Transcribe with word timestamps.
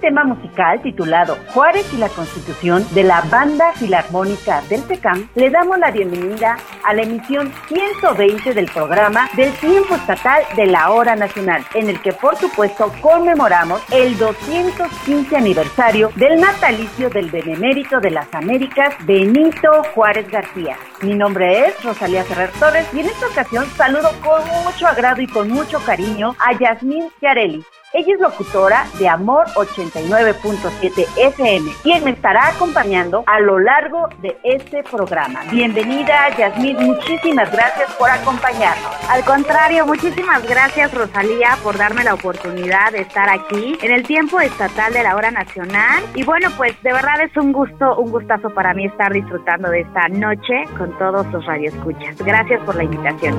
Tema 0.00 0.24
musical 0.24 0.80
titulado 0.82 1.36
Juárez 1.48 1.86
y 1.92 1.98
la 1.98 2.08
Constitución 2.08 2.84
de 2.92 3.04
la 3.04 3.20
Banda 3.22 3.72
Filarmónica 3.74 4.62
del 4.68 4.82
PECAM, 4.82 5.28
le 5.34 5.50
damos 5.50 5.78
la 5.78 5.90
bienvenida 5.90 6.56
a 6.84 6.94
la 6.94 7.02
emisión 7.02 7.52
120 7.68 8.54
del 8.54 8.66
programa 8.66 9.28
del 9.36 9.52
Tiempo 9.54 9.94
Estatal 9.94 10.42
de 10.56 10.66
la 10.66 10.90
Hora 10.90 11.16
Nacional, 11.16 11.64
en 11.74 11.88
el 11.88 12.00
que 12.00 12.12
por 12.12 12.36
supuesto 12.36 12.92
conmemoramos 13.00 13.82
el 13.92 14.16
215 14.18 15.36
aniversario 15.36 16.10
del 16.16 16.40
natalicio 16.40 17.10
del 17.10 17.30
Benemérito 17.30 18.00
de 18.00 18.10
las 18.10 18.32
Américas, 18.34 18.94
Benito 19.04 19.82
Juárez 19.94 20.28
García. 20.28 20.76
Mi 21.02 21.14
nombre 21.14 21.66
es 21.66 21.82
Rosalía 21.82 22.24
Ferrer 22.24 22.50
Torres 22.58 22.86
y 22.92 23.00
en 23.00 23.06
esta 23.06 23.26
ocasión 23.26 23.66
saludo 23.76 24.10
con 24.24 24.42
mucho 24.64 24.86
agrado 24.86 25.20
y 25.20 25.26
con 25.26 25.48
mucho 25.48 25.78
cariño 25.84 26.34
a 26.38 26.58
Yasmín 26.58 27.08
Chiarelli, 27.20 27.64
ella 27.92 28.14
es 28.14 28.20
locutora 28.20 28.86
de 28.98 29.08
Amor 29.08 29.46
89.7 29.54 31.06
FM, 31.16 31.72
quien 31.82 32.04
me 32.04 32.10
estará 32.10 32.48
acompañando 32.48 33.24
a 33.26 33.40
lo 33.40 33.58
largo 33.58 34.08
de 34.22 34.38
este 34.44 34.84
programa. 34.84 35.40
Bienvenida, 35.50 36.28
Yasmín, 36.36 36.76
muchísimas 36.76 37.50
gracias 37.50 37.92
por 37.94 38.08
acompañarnos. 38.08 39.10
Al 39.10 39.24
contrario, 39.24 39.86
muchísimas 39.86 40.46
gracias, 40.48 40.94
Rosalía, 40.94 41.58
por 41.64 41.76
darme 41.76 42.04
la 42.04 42.14
oportunidad 42.14 42.92
de 42.92 43.00
estar 43.00 43.28
aquí 43.28 43.76
en 43.82 43.90
el 43.92 44.04
tiempo 44.04 44.40
estatal 44.40 44.92
de 44.92 45.02
la 45.02 45.16
hora 45.16 45.32
nacional. 45.32 46.04
Y 46.14 46.22
bueno, 46.22 46.48
pues 46.56 46.80
de 46.82 46.92
verdad 46.92 47.20
es 47.22 47.36
un 47.36 47.52
gusto, 47.52 47.96
un 47.96 48.12
gustazo 48.12 48.50
para 48.50 48.72
mí 48.72 48.86
estar 48.86 49.12
disfrutando 49.12 49.68
de 49.68 49.80
esta 49.80 50.08
noche 50.08 50.64
con 50.78 50.96
todos 50.96 51.26
los 51.32 51.44
radioescuchas. 51.44 52.16
Gracias 52.18 52.62
por 52.64 52.76
la 52.76 52.84
invitación. 52.84 53.36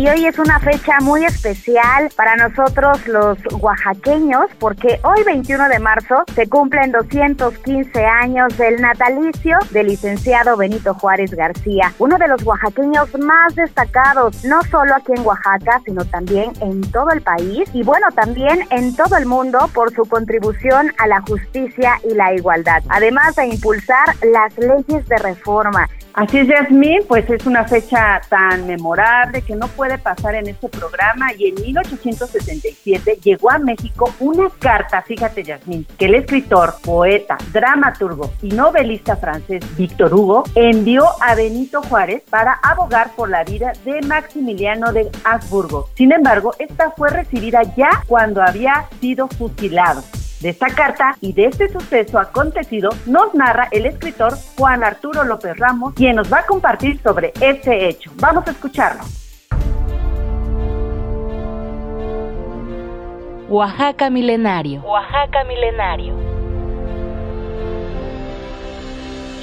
Y 0.00 0.08
hoy 0.08 0.24
es 0.24 0.38
una 0.38 0.58
fecha 0.60 0.98
muy 1.02 1.26
especial 1.26 2.08
para 2.16 2.34
nosotros 2.34 3.06
los 3.06 3.36
oaxaqueños 3.60 4.46
porque 4.58 4.98
hoy 5.04 5.22
21 5.24 5.68
de 5.68 5.78
marzo 5.78 6.24
se 6.34 6.48
cumplen 6.48 6.90
215 6.90 8.06
años 8.06 8.56
del 8.56 8.80
natalicio 8.80 9.58
del 9.72 9.88
licenciado 9.88 10.56
Benito 10.56 10.94
Juárez 10.94 11.32
García, 11.34 11.92
uno 11.98 12.16
de 12.16 12.28
los 12.28 12.42
oaxaqueños 12.44 13.14
más 13.18 13.54
destacados, 13.54 14.42
no 14.42 14.62
solo 14.70 14.94
aquí 14.94 15.12
en 15.14 15.26
Oaxaca, 15.26 15.82
sino 15.84 16.02
también 16.06 16.50
en 16.62 16.80
todo 16.92 17.10
el 17.10 17.20
país 17.20 17.68
y 17.74 17.82
bueno, 17.82 18.06
también 18.14 18.60
en 18.70 18.96
todo 18.96 19.18
el 19.18 19.26
mundo 19.26 19.68
por 19.74 19.92
su 19.92 20.06
contribución 20.08 20.94
a 20.96 21.08
la 21.08 21.20
justicia 21.20 22.00
y 22.10 22.14
la 22.14 22.32
igualdad, 22.32 22.82
además 22.88 23.36
de 23.36 23.48
impulsar 23.48 24.16
las 24.22 24.56
leyes 24.56 25.06
de 25.06 25.18
reforma. 25.18 25.86
Así 26.14 26.38
es, 26.38 26.48
Yasmín, 26.48 27.02
pues 27.06 27.28
es 27.30 27.46
una 27.46 27.64
fecha 27.64 28.20
tan 28.28 28.66
memorable 28.66 29.42
que 29.42 29.54
no 29.54 29.68
puede 29.68 29.89
pasar 29.98 30.34
en 30.34 30.48
este 30.48 30.68
programa 30.68 31.32
y 31.34 31.48
en 31.48 31.54
1877 31.56 33.18
llegó 33.22 33.50
a 33.50 33.58
México 33.58 34.12
una 34.20 34.48
carta, 34.58 35.02
fíjate 35.02 35.42
Yasmín, 35.42 35.86
que 35.98 36.06
el 36.06 36.14
escritor, 36.14 36.74
poeta, 36.82 37.36
dramaturgo 37.52 38.32
y 38.42 38.48
novelista 38.48 39.16
francés 39.16 39.64
Víctor 39.76 40.14
Hugo 40.14 40.44
envió 40.54 41.04
a 41.20 41.34
Benito 41.34 41.82
Juárez 41.82 42.22
para 42.28 42.54
abogar 42.54 43.14
por 43.14 43.28
la 43.28 43.44
vida 43.44 43.72
de 43.84 44.00
Maximiliano 44.02 44.92
de 44.92 45.10
Habsburgo. 45.24 45.88
Sin 45.94 46.12
embargo, 46.12 46.54
esta 46.58 46.90
fue 46.92 47.10
recibida 47.10 47.62
ya 47.76 48.02
cuando 48.06 48.42
había 48.42 48.86
sido 49.00 49.28
fusilado. 49.28 50.02
De 50.40 50.48
esta 50.48 50.68
carta 50.68 51.16
y 51.20 51.34
de 51.34 51.46
este 51.46 51.68
suceso 51.68 52.18
acontecido 52.18 52.88
nos 53.04 53.34
narra 53.34 53.68
el 53.72 53.84
escritor 53.84 54.34
Juan 54.56 54.82
Arturo 54.82 55.22
López 55.24 55.56
Ramos, 55.58 55.92
quien 55.94 56.16
nos 56.16 56.32
va 56.32 56.38
a 56.38 56.46
compartir 56.46 56.98
sobre 57.02 57.32
este 57.40 57.88
hecho. 57.88 58.10
Vamos 58.16 58.46
a 58.46 58.52
escucharlo. 58.52 59.02
Oaxaca 63.50 64.10
Milenario. 64.10 64.80
Oaxaca 64.82 65.42
Milenario. 65.42 66.14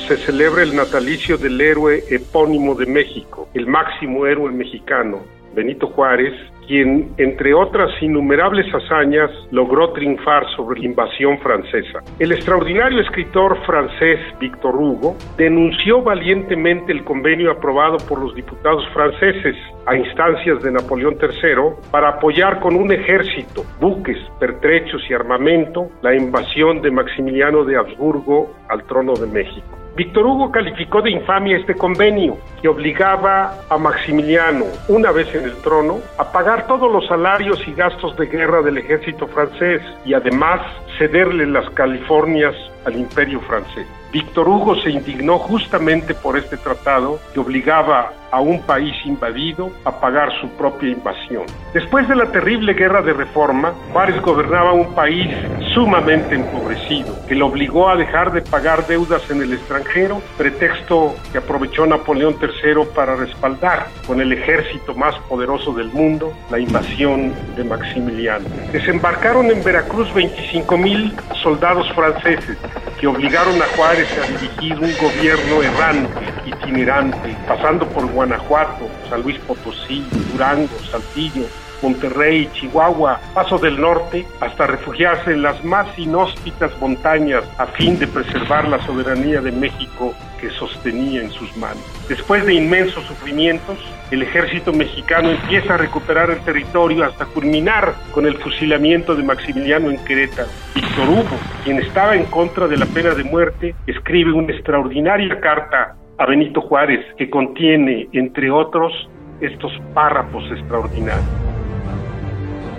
Se 0.07 0.16
celebra 0.16 0.63
el 0.63 0.73
natalicio 0.73 1.38
del 1.38 1.59
héroe 1.59 2.06
epónimo 2.09 2.73
de 2.75 2.85
México, 2.85 3.50
el 3.53 3.67
máximo 3.67 4.25
héroe 4.25 4.50
mexicano, 4.53 5.19
Benito 5.53 5.88
Juárez, 5.88 6.34
quien, 6.67 7.13
entre 7.17 7.53
otras 7.53 7.89
innumerables 8.01 8.66
hazañas, 8.73 9.31
logró 9.51 9.91
triunfar 9.94 10.45
sobre 10.55 10.81
la 10.81 10.85
invasión 10.88 11.39
francesa. 11.39 12.00
El 12.19 12.31
extraordinario 12.33 13.01
escritor 13.01 13.57
francés 13.66 14.19
Victor 14.39 14.75
Hugo 14.75 15.16
denunció 15.38 16.01
valientemente 16.01 16.91
el 16.91 17.03
convenio 17.03 17.51
aprobado 17.51 17.97
por 18.07 18.19
los 18.22 18.35
diputados 18.35 18.83
franceses 18.94 19.55
a 19.85 19.95
instancias 19.95 20.61
de 20.61 20.72
Napoleón 20.72 21.17
III 21.22 21.89
para 21.89 22.09
apoyar 22.09 22.59
con 22.59 22.75
un 22.75 22.91
ejército, 22.91 23.63
buques, 23.79 24.17
pertrechos 24.39 25.01
y 25.09 25.13
armamento 25.13 25.88
la 26.01 26.13
invasión 26.16 26.81
de 26.81 26.91
Maximiliano 26.91 27.63
de 27.63 27.78
Habsburgo 27.78 28.53
al 28.69 28.84
trono 28.84 29.13
de 29.13 29.28
México. 29.28 29.77
Víctor 29.97 30.28
Hugo 30.28 30.52
calificó 30.52 31.02
de 31.02 31.09
infamia 31.09 31.58
este 31.58 31.74
convenio 31.74 32.38
que 32.62 32.68
obligaba 32.68 33.63
a 33.68 33.80
Maximiliano, 33.80 34.66
una 34.90 35.12
vez 35.12 35.34
en 35.34 35.46
el 35.46 35.56
trono, 35.63 35.97
a 36.19 36.31
pagar 36.31 36.68
todos 36.68 36.91
los 36.91 37.08
salarios 37.08 37.68
y 37.68 37.74
gastos 37.74 38.16
de 38.16 38.28
guerra 38.28 38.62
del 38.62 38.78
ejército 38.78 39.25
francés 39.25 39.81
y 40.06 40.13
además 40.13 40.62
cederle 41.00 41.47
las 41.47 41.68
Californias 41.72 42.53
al 42.88 42.96
imperio 42.96 43.42
francés. 43.42 43.86
Víctor 44.12 44.48
Hugo 44.48 44.75
se 44.81 44.90
indignó 44.90 45.38
justamente 45.38 46.14
por 46.14 46.38
este 46.38 46.56
tratado 46.58 47.20
que 47.34 47.40
obligaba 47.40 48.14
a 48.31 48.42
un 48.42 48.62
país 48.62 48.94
invadido 49.06 49.72
a 49.86 50.00
pagar 50.00 50.30
su 50.40 50.50
propia 50.52 50.90
invasión. 50.90 51.44
Después 51.74 52.08
de 52.08 52.16
la 52.16 52.31
terrible 52.31 52.74
guerra 52.74 53.02
de 53.02 53.14
reforma, 53.14 53.74
Juárez 53.92 54.22
gobernaba 54.22 54.74
un 54.74 54.94
país 54.94 55.28
sumamente 55.74 56.36
empobrecido, 56.36 57.16
que 57.28 57.36
lo 57.36 57.47
obligó 57.47 57.90
a 57.90 57.96
dejar 57.96 58.31
de 58.31 58.42
pagar 58.42 58.86
deudas 58.88 59.30
en 59.30 59.42
el 59.42 59.53
extranjero, 59.53 60.22
pretexto 60.38 61.16
que 61.31 61.38
aprovechó 61.38 61.86
Napoleón 61.86 62.36
III 62.42 62.86
para 62.96 63.16
respaldar 63.16 63.88
con 64.06 64.20
el 64.20 64.34
ejército 64.34 64.94
más 64.94 65.16
poderoso 65.30 65.74
del 65.74 65.88
mundo 65.90 66.34
la 66.50 66.59
invasión 66.59 67.34
de 67.56 67.64
Maximiliano. 67.64 68.46
Desembarcaron 68.72 69.52
en 69.52 69.64
Veracruz 69.64 70.14
25 70.14 70.78
mil 70.78 71.14
soldados 71.41 71.91
franceses 71.94 72.58
que 73.00 73.08
obligaron 73.08 73.62
a 73.62 73.66
Juárez 73.76 74.08
a 74.18 74.28
dirigir 74.28 74.74
un 74.79 74.94
gobierno 74.97 75.62
errante, 75.62 76.20
itinerante, 76.46 77.35
pasando 77.47 77.88
por 77.88 78.06
Guanajuato, 78.08 78.88
San 79.09 79.22
Luis 79.22 79.38
Potosí, 79.40 80.06
Durango, 80.32 80.78
Saltillo, 80.91 81.46
Monterrey, 81.82 82.50
Chihuahua, 82.53 83.20
Paso 83.34 83.58
del 83.58 83.79
Norte, 83.79 84.26
hasta 84.40 84.68
refugiarse 84.68 85.32
en 85.32 85.44
las 85.44 85.64
más 85.64 85.88
inhóspitas 85.97 86.72
montañas 86.79 87.44
a 87.58 87.68
fin 87.68 88.00
de 88.00 88.08
preservar 88.08 88.68
la 88.68 88.84
soberanía 88.85 89.41
de 89.41 89.52
México 89.52 90.14
que 90.37 90.49
sostenía 90.51 91.22
en 91.22 91.31
sus 91.31 91.55
manos. 91.57 91.84
Después 92.07 92.45
de 92.45 92.53
inmensos 92.53 93.03
sufrimientos, 93.05 93.78
el 94.11 94.22
ejército 94.22 94.72
mexicano 94.72 95.29
empieza 95.29 95.73
a 95.73 95.78
recuperar 95.78 96.29
el 96.29 96.39
territorio 96.39 97.03
hasta 97.03 97.25
culminar 97.25 97.93
con 98.13 98.25
el 98.25 98.37
fusilamiento 98.37 99.16
de 99.16 99.23
Maximiliano 99.23 99.89
en 99.89 100.03
Querétaro. 100.05 100.49
Víctor 100.75 101.09
Hugo, 101.09 101.37
quien 101.63 101.79
estaba 101.79 102.16
en 102.16 102.25
contra 102.25 102.67
de 102.67 102.78
la 102.78 102.85
pena 102.85 103.13
de 103.13 103.23
muerte, 103.23 103.75
escribe 103.85 104.31
una 104.31 104.53
extraordinaria 104.53 105.39
carta 105.39 105.95
a 106.17 106.25
Benito 106.25 106.61
Juárez 106.61 107.05
que 107.17 107.29
contiene, 107.29 108.07
entre 108.13 108.49
otros, 108.49 108.93
estos 109.41 109.72
párrafos 109.93 110.43
extraordinarios. 110.51 111.25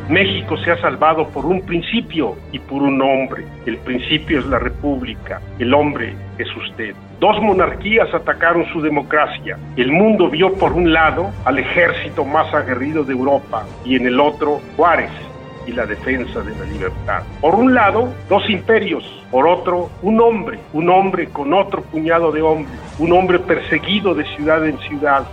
México 0.08 0.56
se 0.64 0.70
ha 0.70 0.81
salvado 0.81 1.28
por 1.28 1.44
un 1.44 1.60
principio 1.60 2.34
y 2.50 2.58
por 2.58 2.82
un 2.82 3.00
hombre. 3.02 3.44
El 3.66 3.76
principio 3.76 4.38
es 4.38 4.46
la 4.46 4.58
república, 4.58 5.43
el 5.58 5.75
hombre 5.75 6.14
es 6.38 6.49
usted. 6.56 6.94
Dos 7.20 7.43
monarquías 7.43 8.15
atacaron 8.15 8.65
su 8.73 8.81
democracia. 8.81 9.59
El 9.76 9.91
mundo 9.91 10.31
vio 10.31 10.55
por 10.55 10.73
un 10.73 10.93
lado 10.93 11.31
al 11.44 11.59
ejército 11.59 12.25
más 12.25 12.55
aguerrido 12.55 13.03
de 13.03 13.12
Europa 13.12 13.67
y 13.85 13.97
en 13.97 14.06
el 14.06 14.20
otro 14.20 14.61
Juárez 14.76 15.11
y 15.67 15.73
la 15.73 15.85
defensa 15.85 16.41
de 16.43 16.55
la 16.56 16.65
libertad. 16.65 17.25
Por 17.41 17.56
un 17.56 17.75
lado, 17.75 18.12
dos 18.29 18.49
imperios, 18.49 19.05
por 19.32 19.49
otro, 19.49 19.91
un 20.03 20.20
hombre, 20.20 20.61
un 20.73 20.88
hombre 20.88 21.26
con 21.26 21.53
otro 21.53 21.82
puñado 21.82 22.31
de 22.31 22.41
hombres, 22.41 22.79
un 23.00 23.12
hombre 23.12 23.41
perseguido 23.41 24.15
de 24.15 24.25
ciudad 24.37 24.65
en 24.65 24.79
ciudad, 24.79 25.25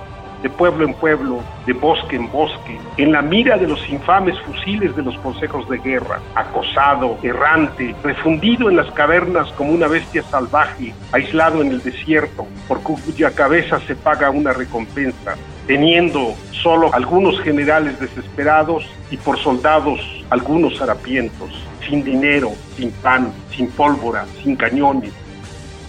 de 0.45 0.49
pueblo 0.51 0.85
en 0.85 0.93
pueblo, 0.93 1.39
de 1.65 1.73
bosque 1.73 2.15
en 2.15 2.31
bosque, 2.31 2.77
en 2.97 3.11
la 3.11 3.23
mira 3.23 3.57
de 3.57 3.65
los 3.65 3.89
infames 3.89 4.39
fusiles 4.41 4.95
de 4.95 5.01
los 5.01 5.17
consejos 5.17 5.67
de 5.67 5.79
guerra, 5.79 6.19
acosado, 6.35 7.17
errante, 7.23 7.95
refundido 8.03 8.69
en 8.69 8.75
las 8.75 8.91
cavernas 8.91 9.51
como 9.53 9.71
una 9.71 9.87
bestia 9.87 10.21
salvaje, 10.21 10.93
aislado 11.11 11.63
en 11.63 11.71
el 11.71 11.81
desierto, 11.81 12.45
por 12.67 12.83
cuya 12.83 13.31
cabeza 13.31 13.79
se 13.87 13.95
paga 13.95 14.29
una 14.29 14.53
recompensa, 14.53 15.33
teniendo 15.65 16.35
solo 16.51 16.93
algunos 16.93 17.41
generales 17.41 17.99
desesperados 17.99 18.87
y 19.09 19.17
por 19.17 19.39
soldados 19.39 19.99
algunos 20.29 20.79
harapientos, 20.79 21.49
sin 21.89 22.03
dinero, 22.03 22.51
sin 22.77 22.91
pan, 22.91 23.33
sin 23.49 23.67
pólvora, 23.71 24.25
sin 24.43 24.55
cañones, 24.55 25.11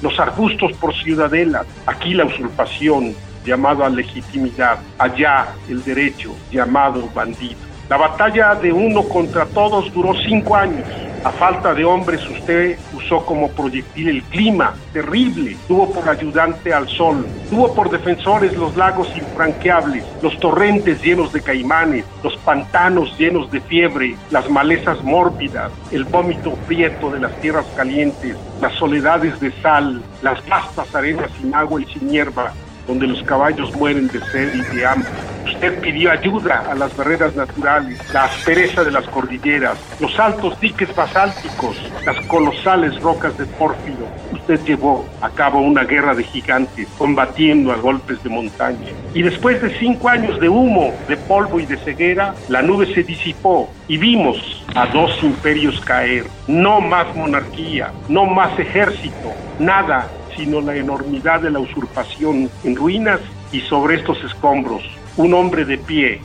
los 0.02 0.18
arbustos 0.18 0.72
por 0.74 0.94
ciudadelas, 0.94 1.66
aquí 1.86 2.14
la 2.14 2.26
usurpación, 2.26 3.14
llamado 3.46 3.84
a 3.84 3.88
legitimidad, 3.88 4.78
allá 4.98 5.46
el 5.68 5.82
derecho, 5.84 6.34
llamado 6.50 7.08
bandido. 7.14 7.56
La 7.88 7.96
batalla 7.96 8.56
de 8.56 8.72
uno 8.72 9.04
contra 9.04 9.46
todos 9.46 9.92
duró 9.94 10.12
cinco 10.28 10.56
años. 10.56 10.84
A 11.22 11.30
falta 11.30 11.72
de 11.72 11.84
hombres 11.84 12.20
usted 12.28 12.78
usó 12.92 13.24
como 13.24 13.48
proyectil 13.50 14.08
el 14.08 14.22
clima, 14.24 14.74
terrible. 14.92 15.56
Tuvo 15.66 15.92
por 15.92 16.08
ayudante 16.08 16.74
al 16.74 16.88
sol. 16.88 17.26
Tuvo 17.48 17.74
por 17.74 17.90
defensores 17.90 18.56
los 18.56 18.76
lagos 18.76 19.08
infranqueables, 19.16 20.04
los 20.20 20.38
torrentes 20.40 21.00
llenos 21.00 21.32
de 21.32 21.42
caimanes, 21.42 22.04
los 22.24 22.36
pantanos 22.38 23.16
llenos 23.18 23.50
de 23.52 23.60
fiebre, 23.60 24.16
las 24.30 24.50
malezas 24.50 25.02
mórbidas, 25.02 25.70
el 25.92 26.04
vómito 26.04 26.54
prieto 26.66 27.10
de 27.10 27.20
las 27.20 27.40
tierras 27.40 27.66
calientes, 27.76 28.36
las 28.60 28.72
soledades 28.74 29.38
de 29.40 29.52
sal, 29.62 30.02
las 30.22 30.44
vastas 30.48 30.92
arenas 30.94 31.30
sin 31.40 31.54
agua 31.54 31.80
y 31.82 31.86
sin 31.86 32.08
hierba, 32.08 32.52
donde 32.86 33.06
los 33.06 33.22
caballos 33.22 33.74
mueren 33.76 34.08
de 34.08 34.20
sed 34.20 34.54
y 34.54 34.76
de 34.76 34.86
hambre. 34.86 35.10
Usted 35.46 35.80
pidió 35.80 36.10
ayuda 36.10 36.64
a 36.70 36.74
las 36.74 36.94
barreras 36.96 37.34
naturales, 37.36 37.98
la 38.12 38.24
aspereza 38.24 38.84
de 38.84 38.90
las 38.90 39.06
cordilleras, 39.06 39.78
los 40.00 40.18
altos 40.18 40.58
diques 40.60 40.94
basálticos, 40.94 41.76
las 42.04 42.20
colosales 42.26 43.00
rocas 43.00 43.38
de 43.38 43.46
pórfido. 43.46 44.06
Usted 44.32 44.60
llevó 44.64 45.06
a 45.20 45.30
cabo 45.30 45.60
una 45.60 45.84
guerra 45.84 46.14
de 46.14 46.24
gigantes, 46.24 46.88
combatiendo 46.98 47.72
a 47.72 47.76
golpes 47.76 48.22
de 48.22 48.28
montaña. 48.28 48.88
Y 49.14 49.22
después 49.22 49.62
de 49.62 49.70
cinco 49.78 50.08
años 50.08 50.38
de 50.40 50.48
humo, 50.48 50.92
de 51.08 51.16
polvo 51.16 51.60
y 51.60 51.66
de 51.66 51.76
ceguera, 51.78 52.34
la 52.48 52.60
nube 52.60 52.92
se 52.92 53.02
disipó 53.02 53.70
y 53.88 53.98
vimos 53.98 54.64
a 54.74 54.86
dos 54.86 55.12
imperios 55.22 55.80
caer. 55.80 56.24
No 56.48 56.80
más 56.80 57.14
monarquía, 57.14 57.92
no 58.08 58.26
más 58.26 58.58
ejército, 58.58 59.32
nada 59.58 60.08
sino 60.36 60.60
la 60.60 60.76
enormidad 60.76 61.40
de 61.40 61.50
la 61.50 61.58
usurpación 61.58 62.50
en 62.64 62.76
ruinas 62.76 63.20
y 63.52 63.60
sobre 63.60 63.96
estos 63.96 64.22
escombros 64.24 64.82
un 65.16 65.32
hombre 65.32 65.64
de 65.64 65.78
pie, 65.78 66.20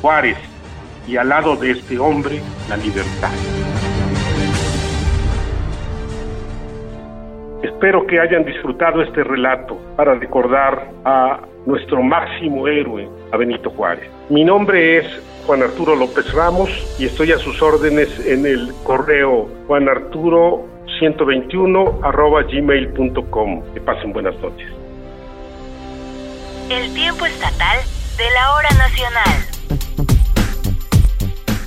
Juárez, 0.00 0.38
y 1.06 1.16
al 1.16 1.28
lado 1.28 1.56
de 1.56 1.72
este 1.72 1.98
hombre 1.98 2.40
la 2.68 2.76
libertad. 2.76 3.30
Espero 7.62 8.06
que 8.06 8.18
hayan 8.18 8.44
disfrutado 8.44 9.02
este 9.02 9.22
relato 9.22 9.78
para 9.96 10.14
recordar 10.14 10.90
a 11.04 11.40
nuestro 11.66 12.02
máximo 12.02 12.66
héroe, 12.66 13.08
a 13.32 13.36
Benito 13.36 13.70
Juárez. 13.70 14.08
Mi 14.30 14.44
nombre 14.44 14.98
es 14.98 15.06
Juan 15.46 15.62
Arturo 15.62 15.94
López 15.94 16.32
Ramos 16.32 16.70
y 16.98 17.04
estoy 17.06 17.32
a 17.32 17.38
sus 17.38 17.60
órdenes 17.60 18.08
en 18.26 18.46
el 18.46 18.72
correo 18.84 19.48
juanarturo 19.66 20.64
121 21.00 22.00
arroba 22.04 22.42
gmail.com. 22.42 23.72
Que 23.74 23.80
pasen 23.80 24.12
buenas 24.12 24.38
noches. 24.40 24.70
El 26.70 26.94
tiempo 26.94 27.26
estatal 27.26 27.78
de 28.16 28.30
la 28.30 28.54
hora 28.54 28.68
nacional. 28.78 30.09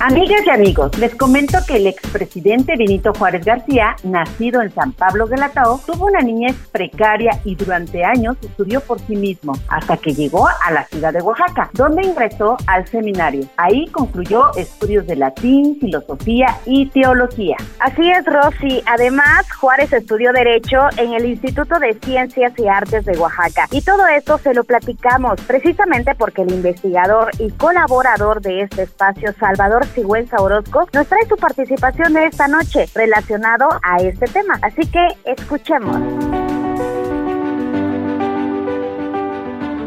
Amigas 0.06 0.42
y 0.44 0.50
amigos, 0.50 0.98
les 0.98 1.14
comento 1.14 1.56
que 1.66 1.76
el 1.76 1.86
expresidente 1.86 2.76
Benito 2.76 3.14
Juárez 3.14 3.42
García, 3.42 3.96
nacido 4.02 4.60
en 4.60 4.70
San 4.70 4.92
Pablo 4.92 5.26
Guelatao, 5.26 5.80
tuvo 5.86 6.08
una 6.08 6.20
niñez 6.20 6.54
precaria 6.70 7.40
y 7.42 7.54
durante 7.54 8.04
años 8.04 8.36
estudió 8.42 8.82
por 8.82 9.00
sí 9.00 9.16
mismo, 9.16 9.54
hasta 9.66 9.96
que 9.96 10.12
llegó 10.12 10.46
a 10.46 10.70
la 10.72 10.84
ciudad 10.84 11.14
de 11.14 11.22
Oaxaca, 11.22 11.70
donde 11.72 12.04
ingresó 12.04 12.58
al 12.66 12.86
seminario. 12.86 13.46
Ahí 13.56 13.86
concluyó 13.86 14.54
estudios 14.56 15.06
de 15.06 15.16
latín, 15.16 15.78
filosofía 15.80 16.54
y 16.66 16.84
teología. 16.90 17.56
Así 17.78 18.10
es, 18.10 18.26
Rosy. 18.26 18.82
Además, 18.84 19.50
Juárez 19.58 19.90
estudió 19.90 20.34
Derecho 20.34 20.80
en 20.98 21.14
el 21.14 21.24
Instituto 21.24 21.78
de 21.78 21.94
Ciencias 22.04 22.52
y 22.58 22.68
Artes 22.68 23.06
de 23.06 23.16
Oaxaca. 23.16 23.68
Y 23.70 23.80
todo 23.80 24.06
esto 24.08 24.36
se 24.36 24.52
lo 24.52 24.64
platicamos 24.64 25.40
precisamente 25.46 26.14
porque 26.14 26.42
el 26.42 26.52
investigador 26.52 27.30
y 27.38 27.50
colaborador 27.52 28.42
de 28.42 28.60
este 28.60 28.82
espacio, 28.82 29.32
Salvador 29.40 29.86
Sigüenza 29.94 30.36
Orozco, 30.40 30.86
nos 30.92 31.06
trae 31.06 31.26
su 31.28 31.36
participación 31.36 32.12
de 32.12 32.26
esta 32.26 32.48
noche 32.48 32.88
relacionado 32.94 33.68
a 33.82 33.98
este 33.98 34.26
tema. 34.26 34.58
Así 34.62 34.86
que 34.86 35.06
escuchemos. 35.24 35.96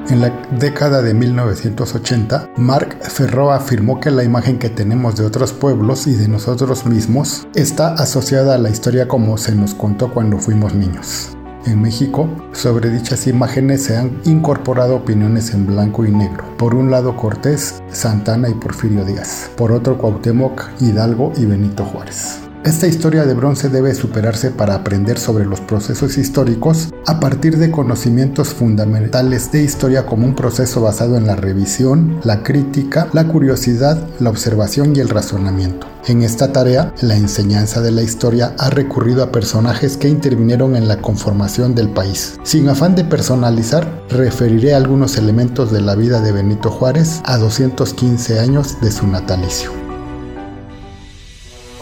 En 0.09 0.21
la 0.21 0.30
década 0.51 1.01
de 1.01 1.13
1980, 1.13 2.51
Marc 2.56 3.01
Ferro 3.01 3.51
afirmó 3.51 4.00
que 4.00 4.09
la 4.09 4.24
imagen 4.24 4.57
que 4.57 4.69
tenemos 4.69 5.18
de 5.18 5.25
otros 5.25 5.51
pueblos 5.51 6.07
y 6.07 6.13
de 6.13 6.30
nosotros 6.30 6.86
mismos 6.86 7.45
está 7.54 7.94
asociada 7.94 8.56
a 8.56 8.57
la 8.57 8.69
historia 8.69 9.09
como 9.09 9.38
se 9.38 9.54
nos 9.54 9.74
contó 9.74 10.13
cuando 10.13 10.38
fuimos 10.38 10.74
niños. 10.74 11.37
En 11.68 11.81
México, 11.81 12.30
sobre 12.54 12.90
dichas 12.90 13.28
imágenes 13.28 13.84
se 13.84 13.98
han 13.98 14.22
incorporado 14.24 14.96
opiniones 14.96 15.54
en 15.54 15.68
blanco 15.68 16.06
y 16.06 16.12
negro. 16.12 16.46
Por 16.58 16.74
un 16.74 16.90
lado 16.90 17.18
Cortés, 17.18 17.84
Santana 17.92 18.48
y 18.48 18.54
Porfirio 18.54 19.04
Díaz. 19.04 19.52
Por 19.58 19.74
otro 19.74 19.98
Cuauhtémoc, 19.98 20.64
Hidalgo 20.80 21.34
y 21.36 21.46
Benito 21.46 21.84
Juárez. 21.84 22.47
Esta 22.68 22.86
historia 22.86 23.24
de 23.24 23.33
bronce 23.33 23.69
debe 23.69 23.95
superarse 23.95 24.52
para 24.52 24.76
aprender 24.76 25.18
sobre 25.19 25.45
los 25.45 25.62
procesos 25.62 26.18
históricos 26.18 26.90
a 27.06 27.18
partir 27.21 27.57
de 27.57 27.71
conocimientos 27.71 28.50
fundamentales 28.50 29.54
de 29.54 29.64
historia 29.64 30.06
como 30.06 30.26
un 30.26 30.36
proceso 30.36 30.81
basado 30.81 31.16
en 31.16 31.26
la 31.26 31.38
revisión, 31.38 32.19
la 32.26 32.44
crítica, 32.44 33.07
la 33.14 33.26
curiosidad, 33.30 34.06
la 34.19 34.31
observación 34.31 34.94
y 34.94 35.00
el 35.00 35.07
razonamiento. 35.07 35.88
En 36.07 36.24
esta 36.24 36.52
tarea, 36.52 36.94
la 37.00 37.16
enseñanza 37.16 37.80
de 37.80 37.92
la 37.92 38.02
historia 38.02 38.54
ha 38.59 38.69
recurrido 38.69 39.24
a 39.24 39.31
personajes 39.31 39.95
que 39.95 40.09
intervinieron 40.09 40.76
en 40.76 40.90
la 40.90 40.97
conformación 40.97 41.74
del 41.74 41.88
país. 41.88 42.38
Sin 42.44 42.68
afán 42.68 42.95
de 42.95 43.06
personalizar, 43.06 44.04
referiré 44.09 44.74
algunos 44.74 45.16
elementos 45.16 45.71
de 45.71 45.80
la 45.80 45.95
vida 45.95 46.19
de 46.19 46.33
Benito 46.33 46.69
Juárez 46.69 47.21
a 47.24 47.38
215 47.38 48.42
años 48.42 48.81
de 48.81 48.92
su 48.92 49.07
natalicio. 49.07 49.87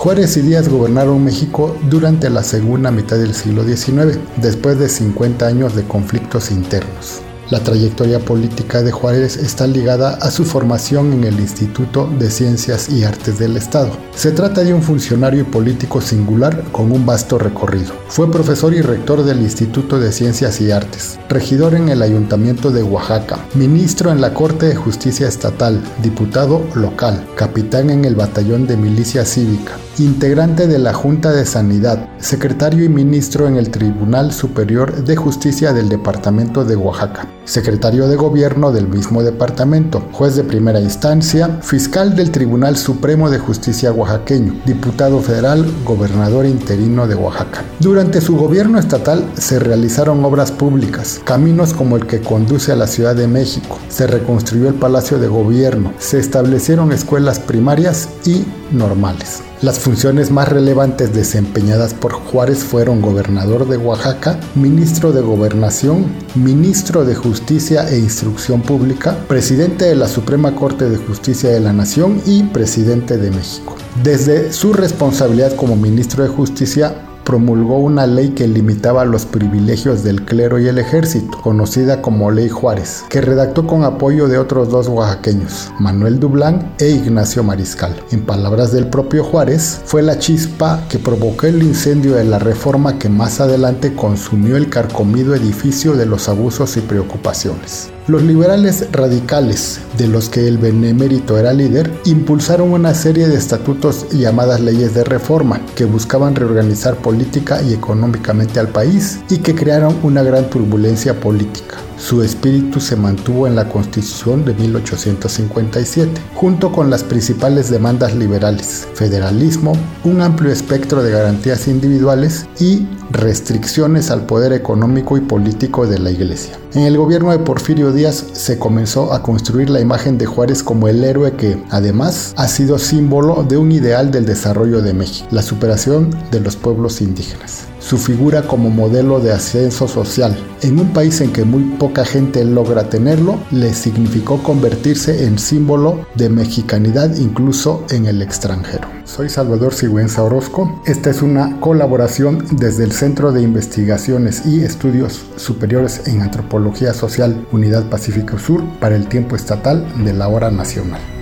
Juárez 0.06 0.38
y 0.38 0.42
Díaz 0.44 0.70
gobernaron 0.70 1.24
México 1.24 1.76
durante 1.90 2.30
la 2.30 2.44
segunda 2.44 2.92
mitad 2.92 3.18
del 3.18 3.34
siglo 3.34 3.64
XIX, 3.64 4.20
después 4.40 4.78
de 4.78 4.88
50 4.88 5.48
años 5.48 5.76
de 5.76 5.82
conflictos 5.82 6.52
internos. 6.52 7.24
La 7.50 7.60
trayectoria 7.62 8.20
política 8.20 8.84
de 8.84 8.92
Juárez 8.92 9.36
está 9.36 9.66
ligada 9.66 10.12
a 10.22 10.30
su 10.30 10.46
formación 10.46 11.12
en 11.12 11.24
el 11.24 11.40
Instituto 11.40 12.08
de 12.20 12.30
Ciencias 12.30 12.88
y 12.88 13.04
Artes 13.04 13.40
del 13.40 13.58
Estado. 13.58 13.90
Se 14.16 14.32
trata 14.32 14.64
de 14.64 14.76
un 14.76 14.84
funcionario 14.84 15.50
político 15.50 16.00
singular 16.02 16.64
con 16.72 16.92
un 16.92 17.04
vasto 17.08 17.40
recorrido. 17.40 17.94
Fue 18.08 18.32
profesor 18.32 18.76
y 18.76 18.82
rector 18.82 19.24
del 19.24 19.42
Instituto 19.42 20.00
de 20.00 20.12
Ciencias 20.12 20.62
y 20.62 20.70
Artes, 20.70 21.20
regidor 21.30 21.74
en 21.74 21.90
el 21.90 22.04
Ayuntamiento 22.04 22.70
de 22.70 22.84
Oaxaca, 22.84 23.40
ministro 23.56 24.12
en 24.12 24.22
la 24.22 24.36
Corte 24.36 24.68
de 24.68 24.76
Justicia 24.76 25.28
Estatal, 25.28 25.82
diputado 26.04 26.64
local, 26.76 27.26
capitán 27.36 27.90
en 27.90 28.06
el 28.06 28.14
Batallón 28.14 28.68
de 28.68 28.78
Milicia 28.78 29.26
Cívica, 29.26 29.74
integrante 29.98 30.68
de 30.68 30.80
la 30.80 30.94
Junta 30.94 31.32
de 31.32 31.46
Sanidad, 31.46 32.10
secretario 32.18 32.84
y 32.84 32.90
ministro 32.90 33.48
en 33.48 33.56
el 33.56 33.70
Tribunal 33.70 34.34
Superior 34.34 35.04
de 35.04 35.16
Justicia 35.16 35.74
del 35.74 35.90
Departamento 35.90 36.66
de 36.66 36.76
Oaxaca, 36.76 37.28
secretario 37.46 38.08
de 38.08 38.16
Gobierno 38.16 38.72
del 38.72 38.88
mismo 38.88 39.24
departamento, 39.24 40.04
juez 40.12 40.36
de 40.36 40.44
primera 40.44 40.82
instancia, 40.82 41.60
fiscal 41.62 42.16
del 42.16 42.32
Tribunal 42.32 42.76
Supremo 42.76 43.30
de 43.30 43.40
Justicia 43.40 43.94
oaxaqueño, 43.94 44.62
diputado 44.66 45.20
federal, 45.22 45.66
gobernador 45.86 46.46
interino 46.46 47.08
de 47.08 47.16
Oaxaca. 47.16 47.64
Durante 47.80 48.22
su 48.22 48.36
gobierno 48.36 48.80
estatal 48.80 49.24
se 49.38 49.60
realizaron 49.60 50.24
obras 50.26 50.52
públicas, 50.52 51.22
caminos 51.24 51.74
como 51.74 51.96
el 51.96 52.06
que 52.06 52.22
conduce 52.22 52.72
a 52.72 52.76
la 52.76 52.88
Ciudad 52.88 53.16
de 53.16 53.28
México, 53.28 53.80
se 53.88 54.08
reconstruyó 54.08 54.68
el 54.68 54.76
Palacio 54.76 55.20
de 55.20 55.28
Gobierno, 55.28 55.94
se 56.00 56.20
establecieron 56.20 56.92
escuelas 56.92 57.40
primarias 57.40 58.10
y 58.26 58.46
normales. 58.72 59.42
Las 59.62 59.80
funciones 59.80 60.32
más 60.32 60.50
relevantes 60.50 61.14
desempeñadas 61.14 61.94
por 61.94 62.12
Juárez 62.12 62.60
fueron 62.60 63.02
gobernador 63.02 63.68
de 63.68 63.78
Oaxaca, 63.78 64.38
ministro 64.54 65.14
de 65.14 65.22
Gobernación, 65.22 66.06
ministro 66.36 67.06
de 67.06 67.16
Justicia 67.16 67.90
e 67.90 67.98
Instrucción 67.98 68.62
Pública, 68.62 69.18
presidente 69.30 69.86
de 69.86 69.96
la 69.96 70.10
Suprema 70.10 70.54
Corte 70.56 70.90
de 70.90 70.98
Justicia 70.98 71.50
de 71.50 71.62
la 71.62 71.72
Nación 71.72 72.22
y 72.26 72.44
presidente 72.44 73.18
de 73.18 73.32
México. 73.32 73.78
Desde 74.04 74.52
su 74.52 74.74
responsabilidad 74.74 75.56
como 75.56 75.78
ministro 75.78 76.24
de 76.24 76.30
Justicia, 76.30 77.05
promulgó 77.26 77.80
una 77.80 78.08
ley 78.08 78.30
que 78.30 78.48
limitaba 78.48 79.04
los 79.04 79.26
privilegios 79.26 80.04
del 80.04 80.24
clero 80.24 80.60
y 80.60 80.68
el 80.68 80.78
ejército, 80.78 81.42
conocida 81.42 82.02
como 82.02 82.32
Ley 82.32 82.50
Juárez, 82.50 83.04
que 83.10 83.20
redactó 83.20 83.68
con 83.68 83.84
apoyo 83.84 84.28
de 84.28 84.38
otros 84.38 84.70
dos 84.70 84.88
oaxaqueños, 84.88 85.72
Manuel 85.80 86.20
Dublán 86.20 86.74
e 86.80 86.90
Ignacio 86.90 87.44
Mariscal. 87.44 87.96
En 88.12 88.22
palabras 88.22 88.72
del 88.72 88.88
propio 88.88 89.24
Juárez, 89.24 89.82
fue 89.86 90.02
la 90.02 90.20
chispa 90.20 90.84
que 90.88 91.00
provocó 91.00 91.48
el 91.48 91.64
incendio 91.64 92.16
de 92.16 92.24
la 92.24 92.40
reforma 92.40 93.00
que 93.00 93.10
más 93.10 93.42
adelante 93.42 93.96
consumió 93.96 94.56
el 94.56 94.70
carcomido 94.70 95.36
edificio 95.36 95.94
de 95.94 96.06
los 96.06 96.30
abusos 96.30 96.78
y 96.78 96.82
preocupaciones. 96.82 97.90
Los 98.08 98.22
liberales 98.22 98.86
radicales, 98.92 99.80
de 99.98 100.08
los 100.08 100.30
que 100.30 100.48
el 100.48 100.60
benemérito 100.60 101.40
era 101.40 101.54
líder, 101.54 101.92
impulsaron 102.06 102.72
una 102.72 102.94
serie 102.94 103.28
de 103.28 103.36
estatutos 103.36 104.08
llamadas 104.12 104.60
leyes 104.60 104.94
de 104.94 105.04
reforma, 105.04 105.60
que 105.76 105.86
buscaban 105.86 106.36
reorganizar 106.36 106.98
política 106.98 107.64
y 107.64 107.74
económicamente 107.74 108.60
al 108.60 108.68
país 108.68 109.22
y 109.28 109.40
que 109.40 109.56
crearon 109.56 109.98
una 110.04 110.22
gran 110.22 110.52
turbulencia 110.52 111.20
política. 111.20 111.78
Su 111.98 112.22
espíritu 112.22 112.80
se 112.80 112.96
mantuvo 112.96 113.48
en 113.48 113.56
la 113.56 113.70
Constitución 113.70 114.44
de 114.44 114.54
1857, 114.54 116.12
junto 116.36 116.72
con 116.72 116.90
las 116.90 117.04
principales 117.04 117.70
demandas 117.70 118.14
liberales, 118.16 118.88
federalismo, 118.94 119.74
un 120.04 120.22
amplio 120.22 120.52
espectro 120.52 121.02
de 121.02 121.12
garantías 121.12 121.68
individuales 121.68 122.48
y 122.60 122.86
restricciones 123.12 124.12
al 124.12 124.26
poder 124.26 124.52
económico 124.52 125.18
y 125.18 125.22
político 125.22 125.88
de 125.88 126.00
la 126.00 126.12
Iglesia. 126.12 126.60
En 126.74 126.82
el 126.82 126.98
gobierno 126.98 127.32
de 127.32 127.40
Porfirio 127.40 127.94
Díaz 127.94 128.26
se 128.34 128.60
comenzó 128.60 129.14
a 129.14 129.24
construir 129.24 129.70
la 129.70 129.80
imagen 129.80 130.18
de 130.18 130.26
Juárez 130.26 130.64
como 130.64 130.88
el 130.90 131.04
héroe 131.04 131.32
que, 131.34 131.58
además, 131.70 132.34
ha 132.36 132.48
sido 132.48 132.78
símbolo 132.78 133.44
de 133.44 133.58
un 133.58 133.72
ideal 133.72 134.12
del 134.12 134.26
desarrollo 134.26 134.82
de 134.82 134.94
México, 134.94 135.28
la 135.32 135.42
superación 135.42 136.10
de 136.32 136.42
los 136.42 136.58
pueblos 136.58 137.02
indígenas 137.02 137.68
su 137.86 138.00
figura 138.00 138.42
como 138.42 138.72
modelo 138.72 139.20
de 139.20 139.32
ascenso 139.32 139.88
social. 139.88 140.36
En 140.62 140.80
un 140.80 140.92
país 140.92 141.22
en 141.22 141.32
que 141.32 141.44
muy 141.44 141.64
poca 141.78 142.04
gente 142.04 142.44
logra 142.44 142.90
tenerlo, 142.90 143.38
le 143.52 143.76
significó 143.76 144.42
convertirse 144.42 145.26
en 145.26 145.38
símbolo 145.38 146.08
de 146.16 146.30
mexicanidad 146.30 147.16
incluso 147.16 147.86
en 147.92 148.08
el 148.08 148.24
extranjero. 148.24 148.88
Soy 149.04 149.30
Salvador 149.30 149.76
Sigüenza 149.76 150.24
Orozco. 150.24 150.82
Esta 150.88 151.12
es 151.12 151.22
una 151.22 151.60
colaboración 151.60 152.44
desde 152.54 152.86
el 152.86 152.92
Centro 152.92 153.32
de 153.32 153.44
Investigaciones 153.44 154.48
y 154.48 154.64
Estudios 154.64 155.24
Superiores 155.36 156.08
en 156.08 156.24
Antropología 156.24 156.92
Social 156.94 157.46
Unidad 157.52 157.88
Pacífico 157.88 158.40
Sur 158.40 158.64
para 158.80 158.96
el 158.96 159.08
tiempo 159.08 159.36
estatal 159.36 159.86
de 160.04 160.14
la 160.14 160.28
hora 160.28 160.50
nacional. 160.50 161.15